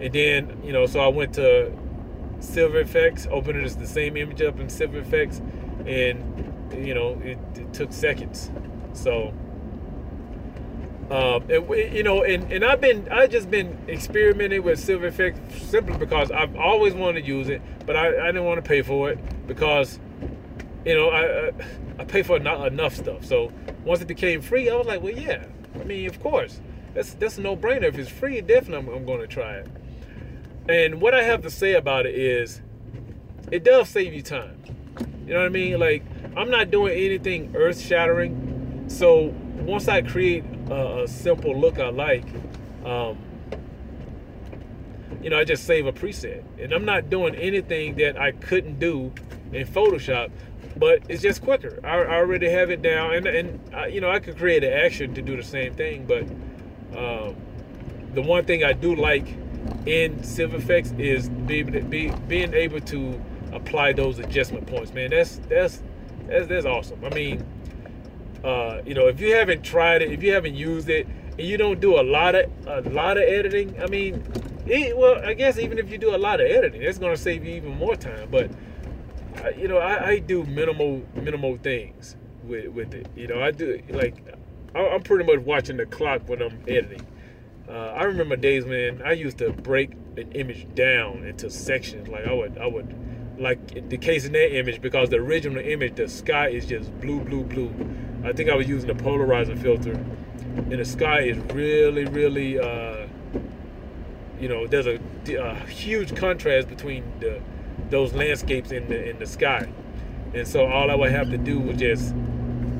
And 0.00 0.12
then 0.12 0.60
you 0.64 0.72
know 0.72 0.86
so 0.86 1.00
I 1.00 1.08
went 1.08 1.34
to 1.34 1.72
Silver 2.40 2.84
Efex, 2.84 3.28
opened 3.30 3.58
it 3.58 3.64
as 3.64 3.76
the 3.76 3.86
same 3.86 4.16
image 4.16 4.42
up 4.42 4.60
in 4.60 4.68
Silver 4.68 5.02
Efex, 5.02 5.40
and 5.86 6.86
you 6.86 6.94
know 6.94 7.20
it, 7.24 7.38
it 7.56 7.72
took 7.72 7.92
seconds. 7.92 8.50
So. 8.92 9.34
Um, 11.10 11.44
it, 11.50 11.92
you 11.92 12.02
know, 12.02 12.22
and, 12.22 12.50
and 12.50 12.64
I've 12.64 12.80
been 12.80 13.06
I 13.10 13.26
just 13.26 13.50
been 13.50 13.76
experimenting 13.86 14.62
with 14.62 14.80
Silver 14.80 15.10
Efex 15.10 15.60
simply 15.60 15.98
because 15.98 16.30
I've 16.30 16.56
always 16.56 16.94
wanted 16.94 17.22
to 17.22 17.26
use 17.26 17.50
it, 17.50 17.60
but 17.84 17.96
I, 17.96 18.06
I 18.06 18.26
didn't 18.26 18.44
want 18.44 18.64
to 18.64 18.66
pay 18.66 18.80
for 18.80 19.10
it 19.10 19.18
because 19.46 19.98
you 20.84 20.94
know, 20.94 21.08
I, 21.10 21.48
I, 21.48 21.52
I 21.98 22.04
pay 22.04 22.22
for 22.22 22.38
not 22.38 22.66
enough 22.66 22.94
stuff. 22.96 23.24
So 23.24 23.52
once 23.84 24.00
it 24.00 24.08
became 24.08 24.40
free, 24.40 24.70
I 24.70 24.76
was 24.76 24.86
like, 24.86 25.02
well, 25.02 25.12
yeah. 25.12 25.44
I 25.74 25.84
mean, 25.84 26.08
of 26.08 26.20
course, 26.20 26.60
that's 26.94 27.14
that's 27.14 27.38
a 27.38 27.40
no 27.40 27.56
brainer. 27.56 27.84
If 27.84 27.98
it's 27.98 28.10
free, 28.10 28.40
definitely 28.40 28.88
I'm, 28.92 28.98
I'm 28.98 29.06
going 29.06 29.20
to 29.20 29.26
try 29.26 29.54
it. 29.54 29.68
And 30.68 31.00
what 31.00 31.14
I 31.14 31.22
have 31.22 31.42
to 31.42 31.50
say 31.50 31.74
about 31.74 32.06
it 32.06 32.14
is, 32.14 32.60
it 33.50 33.64
does 33.64 33.88
save 33.88 34.12
you 34.14 34.22
time. 34.22 34.62
You 35.26 35.34
know 35.34 35.40
what 35.40 35.46
I 35.46 35.50
mean? 35.50 35.78
Like 35.78 36.04
I'm 36.36 36.50
not 36.50 36.70
doing 36.70 36.92
anything 36.92 37.54
earth 37.54 37.80
shattering. 37.80 38.84
So 38.88 39.34
once 39.60 39.88
I 39.88 40.02
create 40.02 40.44
a, 40.70 41.02
a 41.02 41.08
simple 41.08 41.58
look 41.58 41.78
I 41.78 41.88
like, 41.88 42.24
um, 42.84 43.18
you 45.22 45.30
know, 45.30 45.38
I 45.38 45.44
just 45.44 45.64
save 45.64 45.86
a 45.86 45.92
preset, 45.92 46.42
and 46.58 46.72
I'm 46.72 46.84
not 46.84 47.08
doing 47.08 47.34
anything 47.36 47.94
that 47.96 48.20
I 48.20 48.32
couldn't 48.32 48.78
do 48.80 49.12
in 49.52 49.66
Photoshop 49.66 50.30
but 50.76 51.02
it's 51.08 51.22
just 51.22 51.42
quicker. 51.42 51.78
I, 51.84 51.98
I 51.98 52.16
already 52.16 52.50
have 52.50 52.70
it 52.70 52.82
down, 52.82 53.14
and 53.14 53.26
and 53.26 53.74
uh, 53.74 53.86
you 53.86 54.00
know 54.00 54.10
I 54.10 54.20
could 54.20 54.36
create 54.36 54.64
an 54.64 54.72
action 54.72 55.14
to 55.14 55.22
do 55.22 55.36
the 55.36 55.42
same 55.42 55.74
thing. 55.74 56.06
But 56.06 56.22
um, 56.96 57.36
the 58.14 58.22
one 58.22 58.44
thing 58.44 58.64
I 58.64 58.72
do 58.72 58.94
like 58.94 59.26
in 59.86 60.22
Silver 60.22 60.58
Efex 60.58 60.98
is 60.98 61.28
be 61.28 61.62
be 61.62 62.10
being 62.28 62.54
able 62.54 62.80
to 62.80 63.20
apply 63.52 63.92
those 63.92 64.18
adjustment 64.18 64.66
points. 64.66 64.92
Man, 64.92 65.10
that's 65.10 65.40
that's 65.48 65.82
that's, 66.26 66.48
that's 66.48 66.66
awesome. 66.66 67.04
I 67.04 67.10
mean, 67.10 67.44
uh, 68.44 68.80
you 68.84 68.94
know, 68.94 69.08
if 69.08 69.20
you 69.20 69.34
haven't 69.34 69.62
tried 69.62 70.02
it, 70.02 70.12
if 70.12 70.22
you 70.22 70.32
haven't 70.32 70.54
used 70.54 70.88
it, 70.88 71.06
and 71.38 71.46
you 71.46 71.56
don't 71.56 71.80
do 71.80 72.00
a 72.00 72.02
lot 72.02 72.34
of 72.34 72.50
a 72.66 72.80
lot 72.90 73.16
of 73.16 73.24
editing, 73.24 73.80
I 73.82 73.86
mean, 73.86 74.24
it, 74.66 74.96
well, 74.96 75.22
I 75.24 75.34
guess 75.34 75.58
even 75.58 75.78
if 75.78 75.90
you 75.90 75.98
do 75.98 76.14
a 76.14 76.18
lot 76.18 76.40
of 76.40 76.46
editing, 76.46 76.82
it's 76.82 76.98
gonna 76.98 77.16
save 77.16 77.44
you 77.44 77.54
even 77.54 77.76
more 77.76 77.96
time. 77.96 78.28
But 78.30 78.50
you 79.56 79.68
know, 79.68 79.78
I, 79.78 80.06
I 80.06 80.18
do 80.18 80.44
minimal 80.44 81.02
minimal 81.14 81.56
things 81.58 82.16
with 82.44 82.68
with 82.68 82.94
it. 82.94 83.08
You 83.16 83.28
know, 83.28 83.42
I 83.42 83.50
do 83.50 83.80
like 83.90 84.14
I'm 84.74 85.02
pretty 85.02 85.24
much 85.24 85.44
watching 85.44 85.76
the 85.76 85.86
clock 85.86 86.28
when 86.28 86.42
I'm 86.42 86.62
editing. 86.66 87.06
Uh, 87.68 87.72
I 87.72 88.04
remember 88.04 88.36
days 88.36 88.64
when 88.64 89.02
I 89.02 89.12
used 89.12 89.38
to 89.38 89.52
break 89.52 89.92
an 90.16 90.32
image 90.32 90.66
down 90.74 91.24
into 91.24 91.50
sections. 91.50 92.08
Like 92.08 92.26
I 92.26 92.32
would, 92.32 92.58
I 92.58 92.66
would, 92.66 92.94
like 93.38 93.88
the 93.88 93.96
case 93.96 94.24
in 94.24 94.32
that 94.32 94.56
image 94.56 94.80
because 94.80 95.08
the 95.08 95.16
original 95.16 95.58
image, 95.58 95.96
the 95.96 96.08
sky 96.08 96.48
is 96.48 96.66
just 96.66 96.92
blue, 97.00 97.20
blue, 97.20 97.44
blue. 97.44 97.72
I 98.24 98.32
think 98.32 98.50
I 98.50 98.54
was 98.54 98.68
using 98.68 98.90
a 98.90 98.94
polarizer 98.94 99.58
filter, 99.58 99.92
and 99.92 100.72
the 100.72 100.84
sky 100.84 101.20
is 101.22 101.38
really, 101.54 102.04
really, 102.04 102.58
uh, 102.58 103.06
you 104.40 104.48
know, 104.48 104.66
there's 104.66 104.86
a, 104.86 105.00
a, 105.36 105.54
huge 105.66 106.14
contrast 106.14 106.68
between 106.68 107.04
the 107.20 107.40
those 107.92 108.14
landscapes 108.14 108.72
in 108.72 108.88
the 108.88 109.10
in 109.10 109.18
the 109.18 109.26
sky, 109.26 109.68
and 110.34 110.48
so 110.48 110.66
all 110.66 110.90
I 110.90 110.94
would 110.94 111.12
have 111.12 111.30
to 111.30 111.38
do 111.38 111.60
was 111.60 111.76
just 111.76 112.14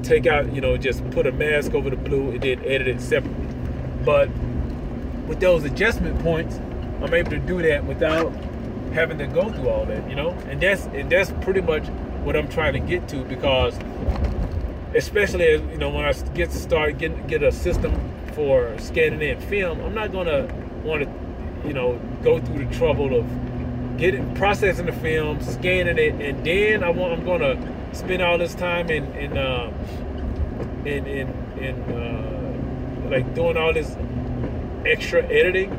take 0.02 0.26
out, 0.26 0.52
you 0.52 0.60
know, 0.60 0.76
just 0.76 1.08
put 1.10 1.26
a 1.26 1.32
mask 1.32 1.74
over 1.74 1.90
the 1.90 1.96
blue 1.96 2.30
and 2.30 2.40
then 2.40 2.58
edit 2.64 2.88
it 2.88 3.00
separately. 3.00 3.46
But 4.04 4.28
with 5.28 5.38
those 5.38 5.64
adjustment 5.64 6.18
points, 6.20 6.56
I'm 7.02 7.14
able 7.14 7.30
to 7.30 7.38
do 7.38 7.62
that 7.62 7.84
without 7.84 8.32
having 8.92 9.18
to 9.18 9.26
go 9.26 9.50
through 9.52 9.68
all 9.68 9.84
that, 9.86 10.08
you 10.08 10.16
know? 10.16 10.30
And 10.48 10.60
that's 10.60 10.86
and 10.86 11.10
that's 11.10 11.30
pretty 11.42 11.60
much 11.60 11.86
what 12.24 12.34
I'm 12.34 12.48
trying 12.48 12.72
to 12.72 12.80
get 12.80 13.08
to 13.08 13.24
because 13.24 13.76
especially 14.94 15.46
as, 15.46 15.60
you 15.72 15.78
know 15.78 15.90
when 15.90 16.04
I 16.04 16.12
get 16.34 16.50
to 16.50 16.58
start 16.58 16.98
get 16.98 17.26
get 17.26 17.42
a 17.42 17.52
system 17.52 17.94
for 18.34 18.76
scanning 18.78 19.20
in 19.20 19.40
film, 19.42 19.80
I'm 19.82 19.94
not 19.94 20.10
gonna 20.10 20.48
want 20.84 21.02
to 21.02 21.68
you 21.68 21.74
know 21.74 22.00
go 22.22 22.40
through 22.40 22.64
the 22.66 22.74
trouble 22.74 23.18
of 23.18 23.51
getting 23.96 24.34
processing 24.34 24.86
the 24.86 24.92
film, 24.92 25.40
scanning 25.40 25.98
it, 25.98 26.14
and 26.14 26.44
then 26.44 26.82
I 26.82 26.90
want 26.90 27.12
I'm 27.12 27.24
gonna 27.24 27.56
spend 27.92 28.22
all 28.22 28.38
this 28.38 28.54
time 28.54 28.90
in 28.90 29.04
in 29.14 29.36
uh, 29.36 29.72
in 30.84 31.06
in, 31.06 31.28
in 31.58 31.82
uh, 31.92 33.08
like 33.10 33.34
doing 33.34 33.56
all 33.56 33.72
this 33.72 33.96
extra 34.86 35.24
editing. 35.24 35.70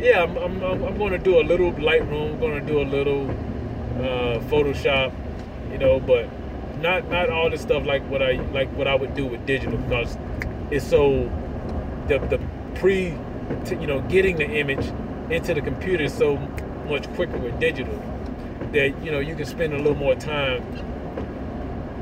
Yeah, 0.00 0.24
I'm, 0.24 0.36
I'm, 0.36 0.82
I'm 0.84 0.98
to 1.10 1.18
do 1.18 1.40
a 1.40 1.44
little 1.44 1.72
Lightroom. 1.72 2.38
To 2.40 2.60
do 2.60 2.80
a 2.80 2.84
little 2.84 3.30
uh, 3.30 4.40
Photoshop, 4.50 5.12
you 5.72 5.78
know, 5.78 5.98
but 6.00 6.28
not 6.80 7.08
not 7.08 7.30
all 7.30 7.50
this 7.50 7.62
stuff 7.62 7.86
like 7.86 8.02
what 8.10 8.22
I 8.22 8.32
like 8.52 8.68
what 8.76 8.86
I 8.86 8.94
would 8.94 9.14
do 9.14 9.26
with 9.26 9.46
digital 9.46 9.78
because 9.78 10.16
it's 10.70 10.86
so 10.86 11.30
the 12.08 12.18
the 12.18 12.40
pre 12.74 13.14
you 13.70 13.86
know 13.86 14.00
getting 14.02 14.36
the 14.36 14.46
image 14.46 14.86
into 15.30 15.54
the 15.54 15.60
computer 15.60 16.08
so 16.08 16.36
much 16.86 17.06
quicker 17.14 17.38
with 17.38 17.58
digital 17.60 18.00
that 18.72 19.02
you 19.02 19.10
know 19.10 19.20
you 19.20 19.34
can 19.34 19.46
spend 19.46 19.72
a 19.72 19.76
little 19.76 19.94
more 19.94 20.14
time 20.14 20.62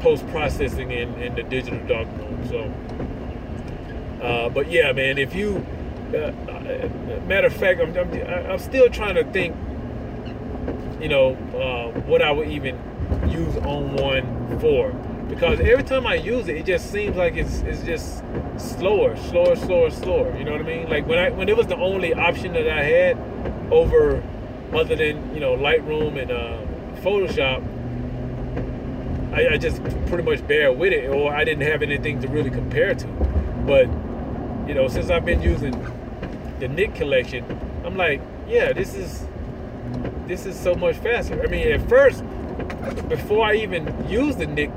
post 0.05 0.27
processing 0.29 0.90
in, 0.90 1.14
in 1.14 1.35
the 1.35 1.42
digital 1.42 1.79
dark 1.87 2.07
room. 2.18 2.47
So, 2.49 4.25
uh, 4.25 4.51
but 4.51 4.70
yeah, 4.70 4.92
man, 4.92 5.16
if 5.16 5.35
you, 5.35 5.64
uh, 6.12 6.16
uh, 6.18 7.20
matter 7.27 7.47
of 7.47 7.55
fact, 7.55 7.81
I'm, 7.81 7.97
I'm, 7.97 8.51
I'm, 8.51 8.59
still 8.59 8.90
trying 8.90 9.14
to 9.14 9.25
think, 9.25 9.57
you 11.01 11.09
know, 11.09 11.33
uh, 11.57 11.99
what 12.01 12.20
I 12.20 12.31
would 12.33 12.49
even 12.49 12.77
use 13.29 13.55
ON1 13.55 14.61
for. 14.61 14.92
Because 15.27 15.59
every 15.61 15.85
time 15.85 16.07
I 16.07 16.16
use 16.16 16.49
it, 16.49 16.57
it 16.59 16.66
just 16.66 16.92
seems 16.92 17.16
like 17.16 17.37
it's 17.37 17.61
it's 17.61 17.83
just 17.83 18.23
slower, 18.59 19.16
slower, 19.16 19.57
slower, 19.57 19.90
slower. 19.90 20.37
You 20.37 20.44
know 20.44 20.53
what 20.53 20.61
I 20.61 20.64
mean? 20.64 20.90
Like 20.90 21.07
when 21.07 21.18
I 21.18 21.31
when 21.31 21.49
it 21.49 21.57
was 21.57 21.66
the 21.66 21.77
only 21.77 22.12
option 22.12 22.53
that 22.53 22.68
I 22.68 22.83
had 22.83 23.18
over 23.73 24.23
other 24.75 24.97
than 24.97 25.35
you 25.35 25.41
know 25.41 25.57
Lightroom 25.57 26.21
and 26.21 26.31
uh, 26.31 26.61
Photoshop, 27.03 27.63
I, 29.33 29.55
I, 29.55 29.59
just 29.59 29.83
pretty 30.07 30.23
much 30.23 30.47
bear 30.47 30.73
with 30.73 30.93
it, 30.93 31.09
or 31.09 31.35
I 31.35 31.45
didn't 31.45 31.67
have 31.69 31.83
anything 31.83 32.21
to 32.21 32.29
really 32.29 32.51
compare 32.51 32.95
to. 32.95 33.07
But 33.67 33.87
you 34.69 34.75
know, 34.75 34.89
since 34.89 35.11
I've 35.11 35.25
been 35.25 35.43
using 35.43 35.73
the 36.61 36.69
Nik 36.69 36.95
collection, 36.95 37.45
I'm 37.85 37.97
like, 37.97 38.21
yeah, 38.49 38.73
this 38.73 38.95
is 38.95 39.27
this 40.27 40.47
is 40.47 40.59
so 40.59 40.75
much 40.75 40.97
faster. 40.97 41.43
I 41.43 41.47
mean, 41.47 41.69
at 41.69 41.89
first, 41.89 42.25
before 43.09 43.47
I 43.47 43.55
even 43.57 44.09
used 44.09 44.39
the 44.39 44.47
Nik 44.47 44.71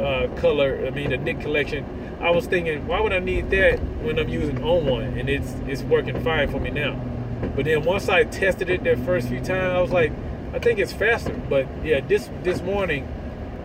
uh, 0.00 0.28
color, 0.36 0.84
I 0.86 0.90
mean 0.90 1.10
the 1.10 1.16
Nik 1.16 1.40
collection, 1.40 1.84
I 2.20 2.30
was 2.30 2.46
thinking, 2.46 2.86
why 2.86 3.00
would 3.00 3.12
I 3.12 3.18
need 3.18 3.50
that 3.50 3.78
when 4.02 4.18
I'm 4.18 4.28
using 4.28 4.56
ON1 4.56 5.18
and 5.18 5.28
it's 5.28 5.54
it's 5.66 5.82
working 5.82 6.22
fine 6.22 6.50
for 6.50 6.58
me 6.58 6.70
now. 6.70 7.00
But 7.40 7.64
then 7.64 7.84
once 7.84 8.08
I 8.08 8.24
tested 8.24 8.70
it 8.70 8.84
that 8.84 8.98
first 9.00 9.28
few 9.28 9.38
times, 9.38 9.74
I 9.74 9.80
was 9.80 9.90
like, 9.90 10.12
I 10.52 10.58
think 10.58 10.78
it's 10.78 10.92
faster. 10.92 11.34
But 11.48 11.66
yeah, 11.84 12.00
this 12.00 12.30
this 12.42 12.62
morning 12.62 13.06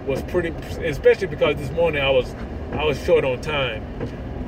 was 0.06 0.22
pretty, 0.24 0.50
especially 0.86 1.28
because 1.28 1.56
this 1.58 1.72
morning 1.72 2.02
I 2.02 2.10
was 2.10 2.36
I 2.74 2.84
was 2.84 3.04
short 3.04 3.24
on 3.24 3.42
time. 3.42 3.84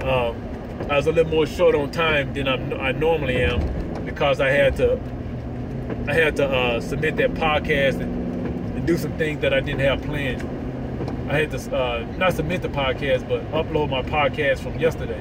Um, 0.04 0.42
I 0.90 0.98
was 0.98 1.08
a 1.08 1.12
little 1.12 1.32
more 1.32 1.46
short 1.46 1.74
on 1.74 1.92
time 1.92 2.34
than 2.34 2.48
I'm, 2.48 2.74
i 2.74 2.92
normally 2.92 3.42
am 3.42 4.06
because 4.06 4.40
I 4.40 4.50
had 4.50 4.76
to 4.78 5.00
I 6.08 6.14
had 6.14 6.36
to 6.38 6.48
uh, 6.48 6.82
submit 6.82 7.16
that 7.18 7.34
podcast 7.34 8.02
and, 8.02 8.76
and, 8.76 8.86
do 8.86 8.98
some 8.98 9.18
things 9.18 9.42
that 9.42 9.54
I 9.54 9.60
didn't 9.60 9.80
have 9.82 10.02
planned. 10.04 10.42
I 11.30 11.40
had 11.40 11.52
to 11.52 11.76
uh, 11.76 12.06
not 12.18 12.34
submit 12.34 12.62
the 12.62 12.70
podcast, 12.70 13.28
but 13.28 13.50
upload 13.52 13.90
my 13.90 14.04
podcast 14.04 14.60
from 14.60 14.78
yesterday, 14.80 15.20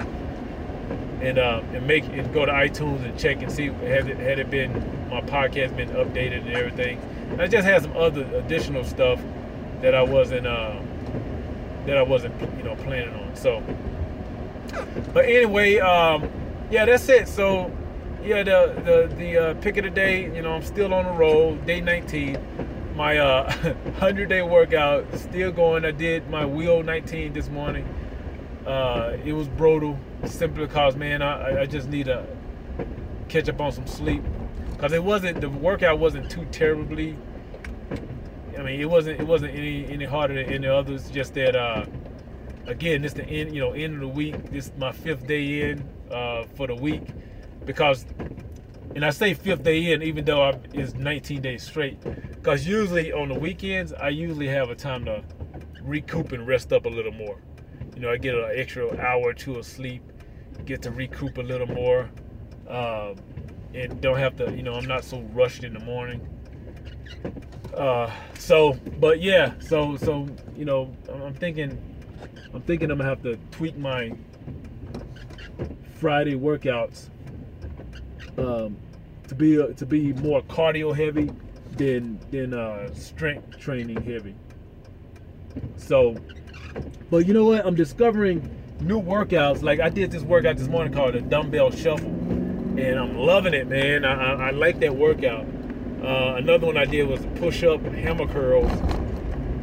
and 1.20 1.38
uh, 1.38 1.62
and 1.72 1.87
make 1.87 2.05
and 2.05 2.33
go 2.33 2.44
to 2.44 2.53
iTunes 2.53 3.05
and 3.05 3.18
check 3.18 3.42
and 3.42 3.50
see 3.50 3.66
had 3.66 4.09
it 4.09 4.18
had 4.18 4.38
it 4.38 4.50
been 4.50 4.72
my 5.09 5.20
podcast 5.20 5.77
been 5.77 5.90
updated 5.90 6.46
and 6.46 6.50
everything. 6.50 7.00
I 7.38 7.46
just 7.46 7.66
had 7.66 7.83
some 7.83 7.96
other 7.96 8.22
additional 8.35 8.85
stuff 8.85 9.20
that 9.81 9.94
I 9.94 10.03
wasn't 10.03 10.46
uh, 10.46 10.81
that 11.87 11.96
I 11.96 12.03
wasn't 12.03 12.35
you 12.57 12.64
know 12.64 12.77
planning 12.77 13.14
on. 13.14 13.37
So, 13.37 13.62
but 15.12 15.24
anyway, 15.24 15.79
um, 15.79 16.29
yeah, 16.70 16.85
that's 16.85 17.09
it. 17.09 17.29
So, 17.29 17.70
yeah, 18.22 18.42
the 18.42 19.09
the 19.09 19.14
the 19.16 19.38
uh, 19.38 19.55
pick 19.55 19.77
of 19.77 19.85
the 19.85 19.90
day. 19.90 20.24
You 20.35 20.42
know, 20.42 20.53
I'm 20.53 20.62
still 20.62 20.92
on 20.94 21.05
the 21.05 21.12
road. 21.12 21.66
Day 21.66 21.81
19. 21.81 22.38
My 22.96 23.18
uh, 23.18 23.53
100 23.62 24.29
day 24.29 24.42
workout 24.42 25.05
still 25.18 25.50
going. 25.50 25.85
I 25.85 25.90
did 25.90 26.31
my 26.31 26.46
wheel 26.46 26.83
19 26.83 27.33
this 27.33 27.48
morning. 27.48 27.85
Uh, 28.66 29.16
it 29.24 29.33
was 29.33 29.48
brutal, 29.48 29.98
simply 30.24 30.66
because 30.66 30.96
man, 30.96 31.22
I, 31.22 31.62
I 31.62 31.66
just 31.66 31.88
need 31.88 32.07
to 32.07 32.27
catch 33.29 33.48
up 33.48 33.61
on 33.61 33.72
some 33.72 33.87
sleep 33.87 34.22
because 34.72 34.92
it 34.92 35.03
wasn't 35.03 35.40
the 35.40 35.48
workout 35.50 35.98
wasn't 35.98 36.31
too 36.31 36.44
terribly 36.46 37.16
I 38.59 38.62
mean, 38.62 38.81
it 38.81 38.88
wasn't 38.88 39.20
it 39.20 39.27
wasn't 39.27 39.55
any 39.55 39.87
any 39.87 40.05
harder 40.05 40.35
than 40.35 40.53
any 40.53 40.66
others. 40.66 41.11
Just 41.11 41.35
that 41.35 41.57
uh, 41.57 41.87
again, 42.66 43.03
this 43.03 43.12
the 43.12 43.24
end 43.24 43.55
you 43.55 43.61
know 43.61 43.72
end 43.72 43.94
of 43.94 44.00
the 44.00 44.09
week. 44.09 44.50
This 44.50 44.72
my 44.79 44.92
fifth 44.92 45.27
day 45.27 45.70
in 45.70 45.88
uh, 46.11 46.44
for 46.55 46.66
the 46.66 46.74
week 46.74 47.03
because, 47.64 48.07
and 48.94 49.05
I 49.05 49.11
say 49.11 49.35
fifth 49.35 49.64
day 49.64 49.92
in 49.92 50.03
even 50.03 50.24
though 50.24 50.42
I, 50.42 50.59
it's 50.72 50.94
19 50.94 51.42
days 51.42 51.62
straight. 51.62 52.00
Because 52.31 52.66
usually 52.66 53.12
on 53.12 53.29
the 53.29 53.38
weekends 53.38 53.92
I 53.92 54.11
usually 54.11 54.48
have 54.48 54.70
a 54.70 54.74
time 54.74 55.05
to 55.07 55.22
recoup 55.83 56.33
and 56.33 56.46
rest 56.46 56.72
up 56.72 56.87
a 56.87 56.88
little 56.88 57.12
more. 57.12 57.38
You 57.94 58.00
know, 58.00 58.11
I 58.11 58.16
get 58.16 58.35
an 58.35 58.50
extra 58.54 58.96
hour 58.98 59.22
or 59.22 59.35
two 59.35 59.57
of 59.57 59.66
sleep, 59.66 60.02
get 60.64 60.83
to 60.83 60.90
recoup 60.90 61.38
a 61.38 61.42
little 61.42 61.66
more, 61.66 62.11
um, 62.68 63.16
and 63.74 64.00
don't 64.00 64.18
have 64.18 64.37
to. 64.37 64.52
You 64.54 64.62
know, 64.62 64.74
I'm 64.74 64.87
not 64.87 65.04
so 65.04 65.20
rushed 65.33 65.64
in 65.64 65.74
the 65.74 65.80
morning. 65.80 66.26
Uh, 67.76 68.11
so, 68.38 68.74
but 68.98 69.20
yeah, 69.20 69.52
so 69.61 69.96
so 69.96 70.28
you 70.57 70.64
know, 70.64 70.94
I'm 71.12 71.35
thinking, 71.35 71.78
I'm 72.52 72.62
thinking 72.62 72.90
I'm 72.90 72.98
gonna 72.98 73.09
have 73.09 73.22
to 73.22 73.37
tweak 73.50 73.76
my 73.76 74.12
Friday 75.94 76.35
workouts 76.35 77.09
um, 78.38 78.76
to 79.28 79.35
be 79.35 79.61
uh, 79.61 79.68
to 79.68 79.87
be 79.87 80.12
more 80.14 80.42
cardio 80.42 80.94
heavy 80.94 81.30
than 81.76 82.18
than 82.30 82.54
uh, 82.54 82.92
strength 82.94 83.59
training 83.59 84.02
heavy. 84.02 84.35
So, 85.76 86.16
but 87.11 87.27
you 87.27 87.35
know 87.35 87.45
what? 87.45 87.65
I'm 87.67 87.75
discovering 87.75 88.51
new 88.81 89.01
workouts. 89.01 89.63
Like 89.63 89.81
I 89.81 89.89
did 89.89 90.11
this 90.11 90.23
workout 90.23 90.57
this 90.57 90.69
morning 90.69 90.93
called 90.93 91.15
a 91.15 91.21
dumbbell 91.21 91.71
shuffle, 91.71 92.07
and 92.07 92.99
I'm 92.99 93.17
loving 93.17 93.55
it, 93.55 93.69
man. 93.69 94.05
I, 94.05 94.13
I, 94.15 94.49
I 94.49 94.51
like 94.51 94.81
that 94.81 94.95
workout. 94.97 95.47
Uh, 96.03 96.35
another 96.37 96.67
one 96.67 96.77
I 96.77 96.85
did 96.85 97.09
was 97.09 97.21
push-up 97.37 97.83
hammer 97.83 98.27
curls, 98.27 98.71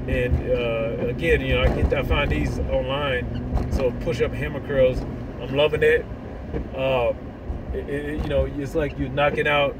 and 0.07 0.49
uh, 0.49 1.07
again, 1.07 1.41
you 1.41 1.55
know, 1.55 1.61
I 1.61 1.67
get 1.81 1.93
I 1.93 2.03
find 2.03 2.31
these 2.31 2.57
online. 2.59 3.71
So 3.73 3.91
push-up 4.01 4.31
hammer 4.33 4.65
curls, 4.65 4.99
I'm 5.41 5.55
loving 5.55 5.83
it. 5.83 6.05
Uh, 6.75 7.13
it, 7.73 7.89
it. 7.89 8.23
You 8.23 8.27
know, 8.27 8.45
it's 8.45 8.75
like 8.75 8.97
you're 8.97 9.09
knocking 9.09 9.47
out 9.47 9.75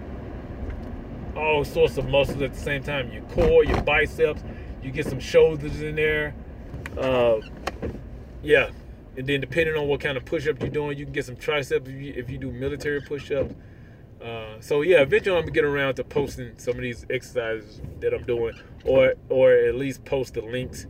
all 1.36 1.64
sorts 1.64 1.98
of 1.98 2.08
muscles 2.08 2.42
at 2.42 2.54
the 2.54 2.60
same 2.60 2.84
time. 2.84 3.12
Your 3.12 3.24
core, 3.24 3.64
your 3.64 3.82
biceps, 3.82 4.44
you 4.84 4.92
get 4.92 5.08
some 5.08 5.20
shoulders 5.20 5.82
in 5.82 5.96
there. 5.96 6.36
Uh, 6.98 7.40
yeah, 8.44 8.70
and 9.18 9.28
then 9.28 9.42
depending 9.42 9.76
on 9.76 9.88
what 9.88 10.00
kind 10.00 10.18
of 10.18 10.26
push-up 10.26 10.60
you're 10.62 10.70
doing, 10.70 10.98
you 10.98 11.06
can 11.06 11.14
get 11.14 11.26
some 11.26 11.36
triceps 11.36 11.88
if 11.88 11.96
you, 11.96 12.14
if 12.16 12.30
you 12.30 12.38
do 12.38 12.52
military 12.52 13.02
push-ups. 13.02 13.54
Uh, 14.24 14.60
so 14.60 14.82
yeah, 14.82 15.02
eventually 15.02 15.36
I'm 15.36 15.42
gonna 15.42 15.52
get 15.52 15.64
around 15.64 15.96
to 15.96 16.04
posting 16.04 16.52
some 16.58 16.76
of 16.76 16.82
these 16.82 17.08
exercises 17.10 17.82
that 18.02 18.14
I'm 18.14 18.24
doing, 18.24 18.54
or 18.86 19.16
or 19.30 19.52
at 19.52 19.74
least 19.74 20.06
post 20.06 20.36
the 20.36 20.42
links, 20.42 20.86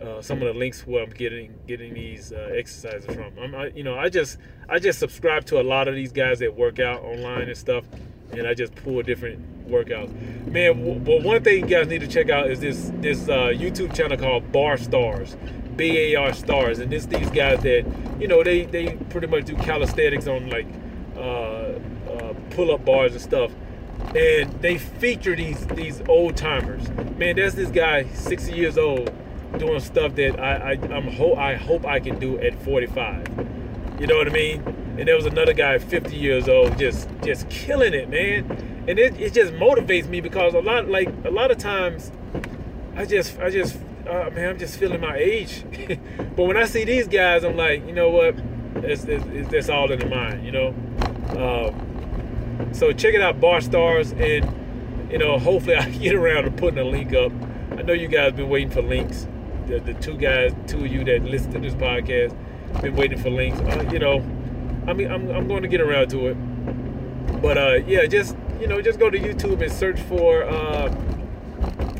uh, 0.00 0.22
some 0.22 0.38
of 0.38 0.46
the 0.46 0.54
links 0.54 0.86
where 0.86 1.02
I'm 1.02 1.10
getting 1.10 1.58
getting 1.66 1.92
these 1.92 2.30
uh, 2.30 2.52
exercises 2.54 3.12
from. 3.12 3.36
I'm, 3.36 3.54
I, 3.54 3.66
you 3.74 3.82
know, 3.82 3.98
I 3.98 4.08
just 4.08 4.38
I 4.68 4.78
just 4.78 5.00
subscribe 5.00 5.44
to 5.46 5.60
a 5.60 5.64
lot 5.64 5.88
of 5.88 5.96
these 5.96 6.12
guys 6.12 6.38
that 6.38 6.56
work 6.56 6.78
out 6.78 7.02
online 7.02 7.48
and 7.48 7.56
stuff, 7.56 7.84
and 8.32 8.46
I 8.46 8.54
just 8.54 8.74
pull 8.76 9.02
different 9.02 9.68
workouts. 9.68 10.12
Man, 10.46 11.04
but 11.04 11.22
one 11.22 11.42
thing 11.42 11.60
you 11.60 11.66
guys 11.66 11.88
need 11.88 12.00
to 12.00 12.08
check 12.08 12.30
out 12.30 12.50
is 12.50 12.60
this 12.60 12.90
this 12.96 13.28
uh, 13.28 13.48
YouTube 13.48 13.94
channel 13.94 14.16
called 14.16 14.50
Bar 14.52 14.76
Stars. 14.78 15.36
BAR 15.78 16.32
stars, 16.32 16.80
and 16.80 16.90
this 16.90 17.06
these 17.06 17.30
guys 17.30 17.62
that 17.62 17.86
you 18.18 18.26
know 18.26 18.42
they 18.42 18.64
they 18.64 18.96
pretty 19.10 19.28
much 19.28 19.44
do 19.44 19.54
calisthenics 19.56 20.26
on 20.26 20.50
like 20.50 20.66
uh, 21.16 21.20
uh, 21.20 22.34
pull 22.50 22.72
up 22.72 22.84
bars 22.84 23.12
and 23.12 23.20
stuff, 23.20 23.52
and 24.14 24.52
they 24.60 24.76
feature 24.76 25.36
these 25.36 25.64
these 25.68 26.02
old 26.08 26.36
timers. 26.36 26.88
Man, 27.16 27.36
there's 27.36 27.54
this 27.54 27.70
guy, 27.70 28.04
60 28.12 28.52
years 28.52 28.76
old, 28.76 29.10
doing 29.58 29.80
stuff 29.80 30.16
that 30.16 30.40
I, 30.40 30.72
I 30.72 30.94
I'm 30.94 31.06
ho- 31.08 31.36
I 31.36 31.54
hope 31.54 31.86
I 31.86 32.00
can 32.00 32.18
do 32.18 32.38
at 32.40 32.60
45. 32.62 33.46
You 34.00 34.06
know 34.06 34.16
what 34.16 34.28
I 34.28 34.30
mean? 34.30 34.62
And 34.98 35.06
there 35.06 35.14
was 35.14 35.26
another 35.26 35.52
guy, 35.52 35.78
50 35.78 36.16
years 36.16 36.48
old, 36.48 36.76
just 36.76 37.08
just 37.22 37.48
killing 37.48 37.94
it, 37.94 38.08
man. 38.08 38.50
And 38.88 38.98
it, 38.98 39.18
it 39.20 39.32
just 39.32 39.52
motivates 39.52 40.08
me 40.08 40.20
because 40.20 40.54
a 40.54 40.60
lot 40.60 40.88
like 40.88 41.08
a 41.24 41.30
lot 41.30 41.50
of 41.52 41.58
times 41.58 42.10
I 42.96 43.04
just 43.04 43.38
I 43.38 43.48
just 43.48 43.78
uh, 44.08 44.30
man, 44.34 44.50
I'm 44.50 44.58
just 44.58 44.76
feeling 44.76 45.00
my 45.00 45.16
age. 45.16 45.64
but 46.36 46.44
when 46.44 46.56
I 46.56 46.64
see 46.64 46.84
these 46.84 47.06
guys, 47.06 47.44
I'm 47.44 47.56
like, 47.56 47.86
you 47.86 47.92
know 47.92 48.10
what? 48.10 48.34
It's, 48.76 49.04
it's, 49.04 49.52
it's 49.52 49.68
all 49.68 49.90
in 49.92 49.98
the 49.98 50.06
mind, 50.06 50.44
you 50.44 50.52
know. 50.52 50.68
Um, 51.36 52.72
so 52.72 52.92
check 52.92 53.14
it 53.14 53.20
out, 53.20 53.40
Bar 53.40 53.60
Stars, 53.60 54.12
and 54.12 55.12
you 55.12 55.18
know, 55.18 55.38
hopefully 55.38 55.76
I 55.76 55.88
get 55.90 56.14
around 56.14 56.44
to 56.44 56.50
putting 56.50 56.78
a 56.78 56.84
link 56.84 57.14
up. 57.14 57.32
I 57.72 57.82
know 57.82 57.92
you 57.92 58.08
guys 58.08 58.32
been 58.32 58.48
waiting 58.48 58.70
for 58.70 58.82
links. 58.82 59.28
The, 59.66 59.78
the 59.78 59.94
two 59.94 60.16
guys, 60.16 60.54
two 60.66 60.84
of 60.84 60.86
you 60.86 61.04
that 61.04 61.22
listen 61.22 61.52
to 61.52 61.60
this 61.60 61.74
podcast, 61.74 62.36
been 62.80 62.96
waiting 62.96 63.18
for 63.18 63.30
links. 63.30 63.60
Uh, 63.60 63.88
you 63.92 63.98
know, 63.98 64.24
I 64.88 64.92
mean, 64.94 65.10
I'm, 65.10 65.30
I'm 65.30 65.46
going 65.46 65.62
to 65.62 65.68
get 65.68 65.80
around 65.80 66.08
to 66.10 66.28
it. 66.28 66.34
But 67.42 67.58
uh, 67.58 67.74
yeah, 67.86 68.06
just 68.06 68.36
you 68.60 68.66
know, 68.66 68.80
just 68.82 68.98
go 68.98 69.10
to 69.10 69.18
YouTube 69.18 69.62
and 69.62 69.72
search 69.72 70.00
for. 70.00 70.44
Uh, 70.44 70.92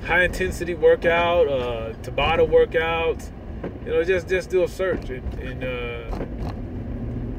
high 0.09 0.25
intensity 0.25 0.75
workout, 0.75 1.47
uh, 1.49 1.93
Tabata 2.03 2.49
workouts. 2.49 3.31
You 3.85 3.93
know, 3.93 4.05
just 4.05 4.27
just 4.27 4.49
do 4.49 4.65
a 4.65 4.69
search 4.69 5.11
and 5.11 5.35
and, 5.35 5.65
uh, 5.65 6.17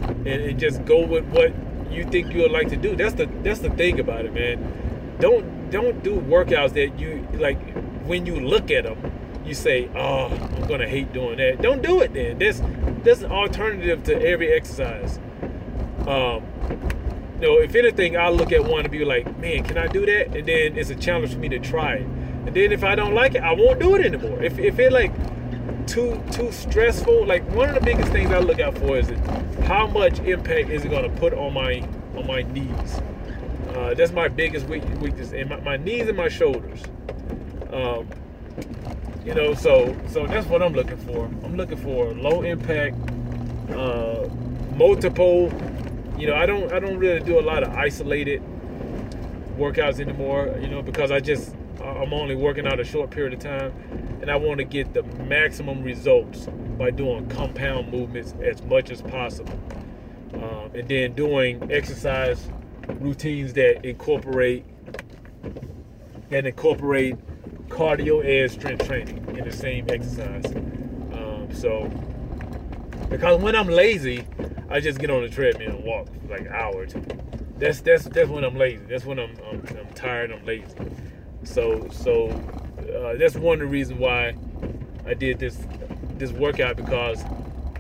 and, 0.08 0.28
and 0.28 0.60
just 0.60 0.86
go 0.86 1.04
with 1.06 1.26
what 1.30 1.52
you 1.92 2.04
think 2.04 2.32
you 2.32 2.42
would 2.42 2.52
like 2.52 2.70
to 2.70 2.78
do. 2.78 2.96
That's 2.96 3.16
the 3.16 3.26
that's 3.44 3.60
the 3.60 3.72
thing 3.72 4.00
about 4.00 4.26
it, 4.26 4.34
man. 4.34 5.18
Don't 5.20 5.72
don't 5.72 6.04
do 6.04 6.16
workouts 6.22 6.74
that 6.74 7.00
you 7.00 7.28
like 7.34 7.60
when 8.06 8.28
you 8.28 8.40
look 8.40 8.70
at 8.70 8.84
them, 8.84 9.00
you 9.46 9.56
say, 9.56 9.90
"Oh, 9.96 10.28
I'm 10.28 10.68
gonna 10.68 10.88
hate 10.88 11.12
doing 11.12 11.38
that." 11.38 11.62
Don't 11.64 11.82
do 11.82 12.02
it 12.02 12.14
then. 12.14 12.38
There's 12.38 12.62
there's 13.04 13.24
an 13.24 13.32
alternative 13.32 14.04
to 14.04 14.22
every 14.22 14.54
exercise. 14.54 15.20
Um, 16.10 16.44
you 17.40 17.48
know, 17.48 17.60
if 17.60 17.76
anything, 17.76 18.18
I'll 18.18 18.34
look 18.34 18.52
at 18.52 18.64
one 18.64 18.82
and 18.82 18.92
be 18.92 19.06
like, 19.06 19.38
"Man, 19.38 19.64
can 19.64 19.78
I 19.78 19.88
do 19.88 20.06
that?" 20.06 20.36
And 20.36 20.48
then 20.48 20.78
it's 20.78 20.90
a 20.90 20.96
challenge 20.96 21.34
for 21.34 21.40
me 21.40 21.50
to 21.50 21.60
try 21.60 21.96
it. 21.96 22.08
And 22.48 22.54
then 22.54 22.72
if 22.72 22.84
I 22.84 22.96
don't 22.96 23.14
like 23.14 23.36
it, 23.36 23.44
I 23.44 23.54
won't 23.54 23.80
do 23.80 23.96
it 23.96 24.06
anymore. 24.06 24.42
If 24.42 24.58
if 24.58 24.80
it 24.80 24.92
like 24.92 25.14
too 25.86 26.22
too 26.32 26.52
stressful, 26.52 27.26
like 27.28 27.48
one 27.52 27.70
of 27.70 27.76
the 27.76 27.82
biggest 27.82 28.12
things 28.12 28.32
I 28.32 28.40
look 28.40 28.60
out 28.60 28.78
for 28.78 28.98
is 28.98 29.10
how 29.68 29.86
much 29.88 30.20
impact 30.20 30.70
is 30.70 30.84
it 30.84 30.90
going 30.90 31.04
to 31.04 31.20
put 31.20 31.34
on 31.34 31.54
my 31.54 31.88
on 32.18 32.26
my 32.26 32.42
knees. 32.42 33.02
Uh, 33.76 33.94
that's 33.94 34.12
my 34.12 34.28
biggest 34.28 34.66
weakness, 34.68 35.32
and 35.32 35.50
my, 35.50 35.60
my 35.62 35.78
knees 35.78 36.08
and 36.08 36.18
my 36.18 36.28
shoulders. 36.28 36.82
Um, 37.72 38.08
you 39.24 39.36
know, 39.36 39.54
so 39.54 39.96
so 40.08 40.26
that's 40.26 40.48
what 40.48 40.64
I'm 40.64 40.74
looking 40.74 40.98
for. 40.98 41.26
I'm 41.26 41.56
looking 41.56 41.78
for 41.78 42.14
low 42.14 42.42
impact, 42.42 42.96
uh, 43.70 44.28
multiple. 44.76 45.52
You 46.20 46.28
know, 46.28 46.36
I 46.36 46.46
don't 46.46 46.72
I 46.74 46.80
don't 46.80 46.98
really 46.98 47.22
do 47.22 47.40
a 47.40 47.42
lot 47.42 47.64
of 47.64 47.74
isolated 47.74 48.44
workouts 49.58 50.02
anymore. 50.02 50.54
You 50.62 50.68
know, 50.68 50.82
because 50.82 51.12
I 51.12 51.22
just 51.22 51.56
I'm 51.82 52.14
only 52.14 52.36
working 52.36 52.68
out 52.68 52.78
a 52.80 52.84
short 52.84 53.10
period 53.10 53.34
of 53.34 53.40
time, 53.40 53.72
and 54.22 54.30
I 54.30 54.36
want 54.36 54.58
to 54.58 54.66
get 54.66 54.94
the 54.94 55.04
maximum 55.04 55.82
results 55.82 56.48
by 56.78 56.92
doing 56.92 57.30
compound 57.30 57.92
movements 57.92 58.34
as 58.44 58.62
much 58.64 58.92
as 58.92 59.02
possible, 59.02 59.58
um, 60.34 60.72
and 60.74 60.90
then 60.90 61.14
doing 61.14 61.72
exercise 61.72 62.50
routines 63.00 63.54
that 63.54 63.86
incorporate 63.86 64.66
that 66.30 66.46
incorporate 66.46 67.16
cardio 67.70 68.26
and 68.26 68.52
strength 68.52 68.86
training 68.88 69.26
in 69.38 69.46
the 69.46 69.56
same 69.56 69.86
exercise. 69.90 70.46
Um, 71.14 71.48
so, 71.54 71.90
because 73.10 73.42
when 73.42 73.56
I'm 73.56 73.68
lazy, 73.68 74.26
I 74.70 74.80
just 74.80 75.00
get 75.00 75.10
on 75.10 75.22
the 75.24 75.30
treadmill 75.30 75.76
and 75.76 75.84
walk 75.84 76.08
for 76.08 76.28
like 76.28 76.48
hours. 76.48 76.94
That's 77.58 77.82
that's 77.82 78.06
that's 78.06 78.30
when 78.30 78.44
I'm 78.44 78.56
lazy. 78.56 78.84
That's 78.88 79.06
when 79.06 79.20
I'm 79.20 79.36
I'm, 79.50 79.66
I'm 79.78 79.94
tired. 79.96 80.32
I'm 80.32 80.46
lazy. 80.46 80.68
So 81.44 81.88
so 81.90 82.30
uh, 82.80 83.16
that's 83.18 83.36
one 83.36 83.56
of 83.56 83.60
the 83.60 83.66
reasons 83.66 84.00
why 84.00 84.36
I 85.06 85.14
did 85.14 85.40
this 85.40 85.58
this 86.18 86.32
workout 86.32 86.76
because 86.76 87.24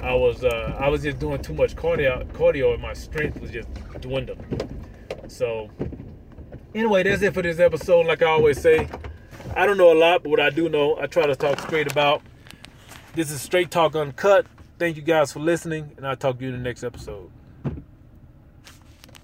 I 0.01 0.13
was 0.13 0.43
uh, 0.43 0.75
I 0.79 0.89
was 0.89 1.03
just 1.03 1.19
doing 1.19 1.41
too 1.41 1.53
much 1.53 1.75
cardio 1.75 2.25
cardio 2.29 2.73
and 2.73 2.81
my 2.81 2.93
strength 2.93 3.39
was 3.39 3.51
just 3.51 3.67
dwindling. 4.01 4.85
So 5.27 5.69
anyway, 6.73 7.03
that's 7.03 7.21
it 7.21 7.33
for 7.33 7.41
this 7.41 7.59
episode. 7.59 8.07
Like 8.07 8.21
I 8.21 8.27
always 8.27 8.59
say, 8.59 8.87
I 9.55 9.65
don't 9.65 9.77
know 9.77 9.91
a 9.91 9.97
lot, 9.97 10.23
but 10.23 10.29
what 10.29 10.39
I 10.39 10.49
do 10.49 10.69
know, 10.69 10.97
I 10.99 11.07
try 11.07 11.25
to 11.25 11.35
talk 11.35 11.59
straight 11.59 11.91
about. 11.91 12.21
This 13.13 13.31
is 13.31 13.41
Straight 13.41 13.71
Talk 13.71 13.95
Uncut. 13.95 14.45
Thank 14.79 14.95
you 14.95 15.03
guys 15.03 15.33
for 15.33 15.39
listening, 15.41 15.91
and 15.97 16.07
I'll 16.07 16.15
talk 16.15 16.37
to 16.39 16.45
you 16.45 16.53
in 16.53 16.57
the 16.57 16.63
next 16.63 16.85
episode. 16.85 17.29